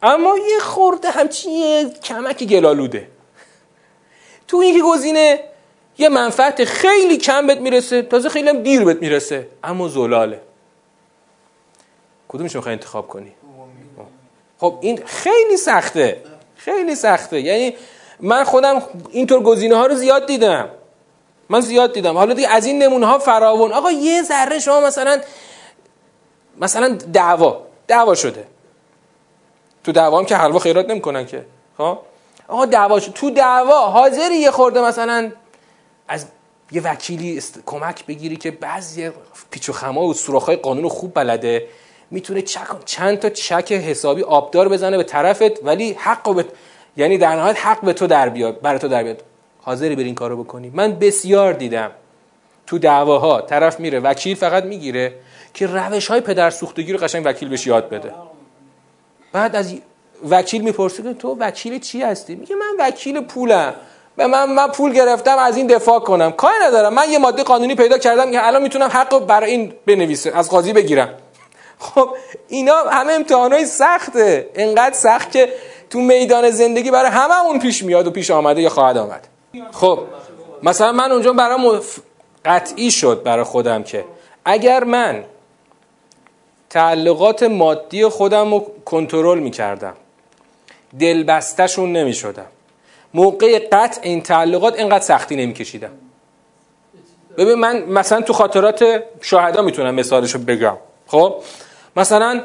[0.03, 3.09] اما یه خورده همچین کمک گلالوده.
[4.49, 5.41] تو این گزینه
[5.99, 10.41] یه منفعت خیلی کم بهت می‌رسه تازه خیلی هم دیر بهت می‌رسه اما زلاله.
[12.29, 13.33] کدومش می‌خوای انتخاب کنی؟
[14.65, 16.23] خب این خیلی سخته.
[16.57, 17.41] خیلی سخته.
[17.41, 17.77] یعنی
[18.21, 20.69] من خودم اینطور گزینه ها رو زیاد دیدم.
[21.49, 22.17] من زیاد دیدم.
[22.17, 23.73] حالا دیگه از این نمونه ها فراون.
[23.73, 25.21] آقا یه ذره شما مثلا
[26.61, 27.63] مثلا دعوا.
[27.87, 28.45] دعوا شده.
[29.85, 31.45] تو دعوا هم که حلوا خیرات نمی‌کنن که.
[31.79, 31.99] خب؟
[32.49, 33.13] آقا دعوا شده.
[33.13, 35.33] تو دعوا حاضری یه خورده مثلا
[36.09, 36.27] از
[36.73, 39.11] یه وکیلی کمک بگیری که بعضی
[39.51, 41.69] پیچ و خما و سوراخ‌های قانون خوب بلده.
[42.15, 42.43] می‌تونه.
[42.85, 46.45] چند تا چک حسابی آبدار بزنه به طرفت ولی حق به
[46.97, 49.23] یعنی در نهایت حق به تو در بیاد برای تو در بیاد
[49.63, 50.71] حاضری بری این کارو بکنی.
[50.75, 51.91] من بسیار دیدم
[52.67, 55.13] تو دعواها طرف میره وکیل فقط می‌گیره
[55.55, 58.13] که روش های پدر سوختگی رو قشنگ وکیل بهش یاد بده.
[59.33, 59.75] بعد از
[60.31, 63.75] وکیل می‌پرسه تو وکیل چی هستی؟ میگه من وکیل پولم.
[64.17, 66.33] به من من پول گرفتم از این دفاع کنم.
[66.33, 66.95] کاری ندارم.
[66.95, 70.73] من یه ماده قانونی پیدا کردم که الان می‌تونم حق برای این بنویسه از قاضی
[70.73, 71.09] بگیرم.
[71.79, 72.09] خب
[72.49, 74.51] اینا همه امتحانای سخته.
[74.55, 75.53] انقدر سخت که
[75.91, 79.29] تو میدان زندگی برای هممون پیش میاد و پیش آمده یا خواهد آمد.
[79.73, 79.99] خب
[80.63, 81.81] مثلا من اونجا برای
[82.45, 84.05] قطعی شد برای خودم که
[84.45, 85.25] اگر من
[86.71, 89.95] تعلقات مادی خودم رو کنترل می‌کردم
[91.01, 92.47] دلبستشون نمی‌شدم
[93.15, 95.91] موقع قطع این تعلقات اینقدر سختی نمیکشیدم.
[97.37, 100.77] ببین من مثلا تو خاطرات شاهدا می‌تونم مثالشو بگم.
[101.07, 101.35] خب؟
[101.97, 102.41] مثلا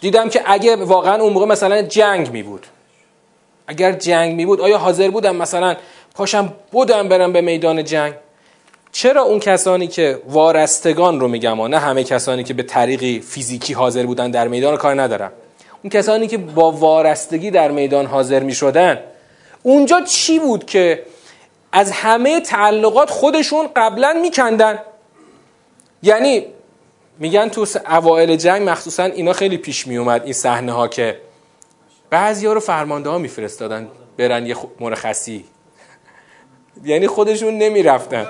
[0.00, 2.66] دیدم که اگه واقعا اون موقع مثلا جنگ می بود.
[3.66, 5.76] اگر جنگ می بود آیا حاضر بودم مثلا
[6.14, 8.14] پاشم بودم برم به میدان جنگ؟
[8.92, 14.06] چرا اون کسانی که وارستگان رو میگم نه همه کسانی که به طریقی فیزیکی حاضر
[14.06, 15.32] بودن در میدان کار ندارم؟
[15.82, 19.00] اون کسانی که با وارستگی در میدان حاضر می شدن
[19.62, 21.02] اونجا چی بود که
[21.72, 24.78] از همه تعلقات خودشون قبلا میکندن
[26.02, 26.46] یعنی
[27.18, 31.20] میگن تو اوائل جنگ مخصوصا اینا خیلی پیش می اومد این صحنه ها که
[32.10, 33.88] بعضی ها رو فرمانده ها میفرستادن
[34.18, 35.44] برن یه مرخصی
[36.84, 38.26] یعنی خودشون نمی‌رفتن.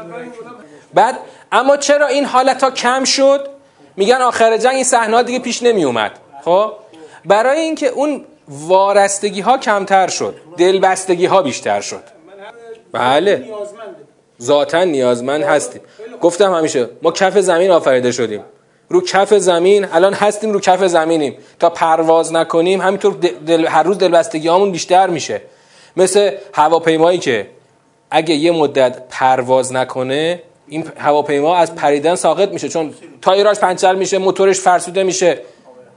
[0.94, 1.18] بعد
[1.52, 3.48] اما چرا این حالت ها کم شد؟
[3.96, 6.12] میگن آخر جنگ این صحنه ها دیگه پیش نمی اومد
[6.44, 6.72] خب؟
[7.24, 10.36] برای اینکه اون وارستگی ها کمتر شد.
[10.56, 12.02] دلبستگی ها بیشتر شد.
[12.92, 13.48] بله.
[14.42, 15.80] ذاتا نیازمند هستیم.
[16.20, 18.44] گفتم همیشه ما کف زمین آفریده شدیم.
[18.88, 21.36] رو کف زمین الان هستیم رو کف زمینیم.
[21.58, 23.14] تا پرواز نکنیم همینطور
[23.46, 25.40] دل، هر روز دلبستگی همون بیشتر میشه.
[25.96, 27.46] مثل هواپیمایی که
[28.10, 32.68] اگه یه مدت پرواز نکنه این هواپیما از پریدن ساقط میشه.
[32.68, 35.38] چون تایراش پنچر میشه موتورش فرسوده میشه.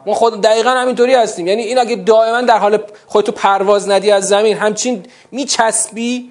[0.05, 1.47] ما خود دقیقا همینطوری هستیم.
[1.47, 6.29] یعنی این اگه دائما در حال خودتو پرواز ندی از زمین همچین میچسبی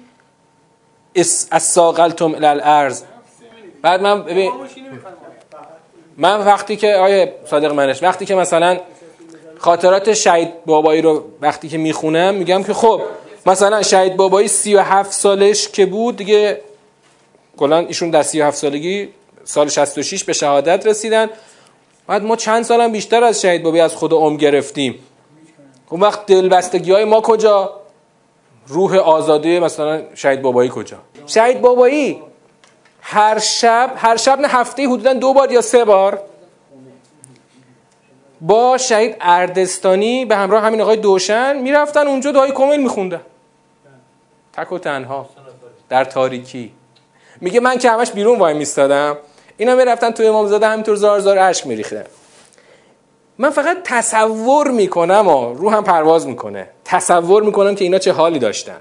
[1.51, 3.03] از ساقلتم الارض.
[3.81, 4.51] بعد من ببین
[6.17, 8.79] من وقتی که آیه صادق منش وقتی که مثلا
[9.57, 13.01] خاطرات شهید بابایی رو وقتی که می‌خونم میگم که خب
[13.45, 16.61] مثلا شهید بابایی 37 سالش که بود دیگه
[17.57, 19.09] کلا ایشون در 37 سالگی
[19.43, 21.29] سال 66 به شهادت رسیدن.
[22.07, 24.99] بعد ما چند سالم بیشتر از شهید بابایی از خود عمر گرفتیم.
[25.89, 27.73] اون وقت دلبستگی های ما کجا؟
[28.67, 32.21] روح آزادی مثلا شهید بابایی کجا؟ شهید بابایی؟
[33.07, 36.21] هر شب هر شب نه هفته حدودا دو بار یا سه بار
[38.41, 43.21] با شهید اردستانی به همراه همین آقای دوشن می‌رفتن اونجا دعای کمیل میخوندن.
[44.53, 45.29] تک و تنها.
[45.89, 46.71] در تاریکی.
[47.41, 49.17] میگه من که همش بیرون وای میستادم
[49.57, 52.05] اینا می‌رفتن توی امامزاده همینطور زار زار عشق میریختن.
[53.37, 56.69] من فقط تصور می‌کنم و رو هم پرواز می‌کنه.
[56.85, 58.79] تصور می‌کنم که اینا چه حالی داشتن.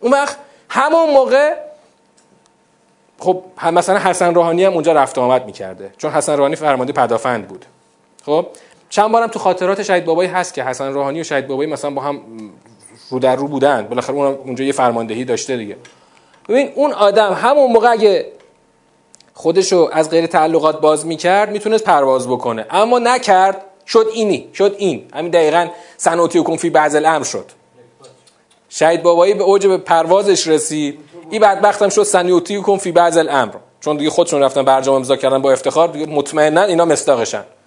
[0.00, 0.36] اون وقت
[0.68, 1.71] همون موقع
[3.22, 3.42] خب
[3.72, 5.90] مثلا حسن روحانی هم اونجا رفت آمد می‌کرده.
[5.98, 7.64] چون حسن روحانی فرمانده پدافند بود.
[8.26, 8.46] خب
[8.90, 12.02] چند بارم تو خاطرات شهید بابایی هست که حسن روحانی و شهید بابایی مثلا با
[12.02, 12.20] هم
[13.10, 13.86] رو در رو بودن.
[13.86, 15.76] بالاخره اون اونجا یه فرماندهی داشته دیگه.
[16.48, 18.26] ببین اون آدم همون موقع اگه
[19.34, 22.66] خودشو از غیر تعلقات باز می‌کرد می‌تونست پرواز بکنه.
[22.70, 25.04] اما نکرد شد اینی شد این.
[25.14, 27.44] همین دقیقا سنوتی و کنفی بعض الامر شد.
[28.68, 30.98] شهید بابایی به اوج پروازش رسید.
[31.32, 33.52] این بدبختم شد سنیوتی کن فی بعض الامر.
[33.80, 37.44] چون دیگه خودشون رفتن برجام امضا کردن با افتخار دیگه مطمئنا اینا مستاقشن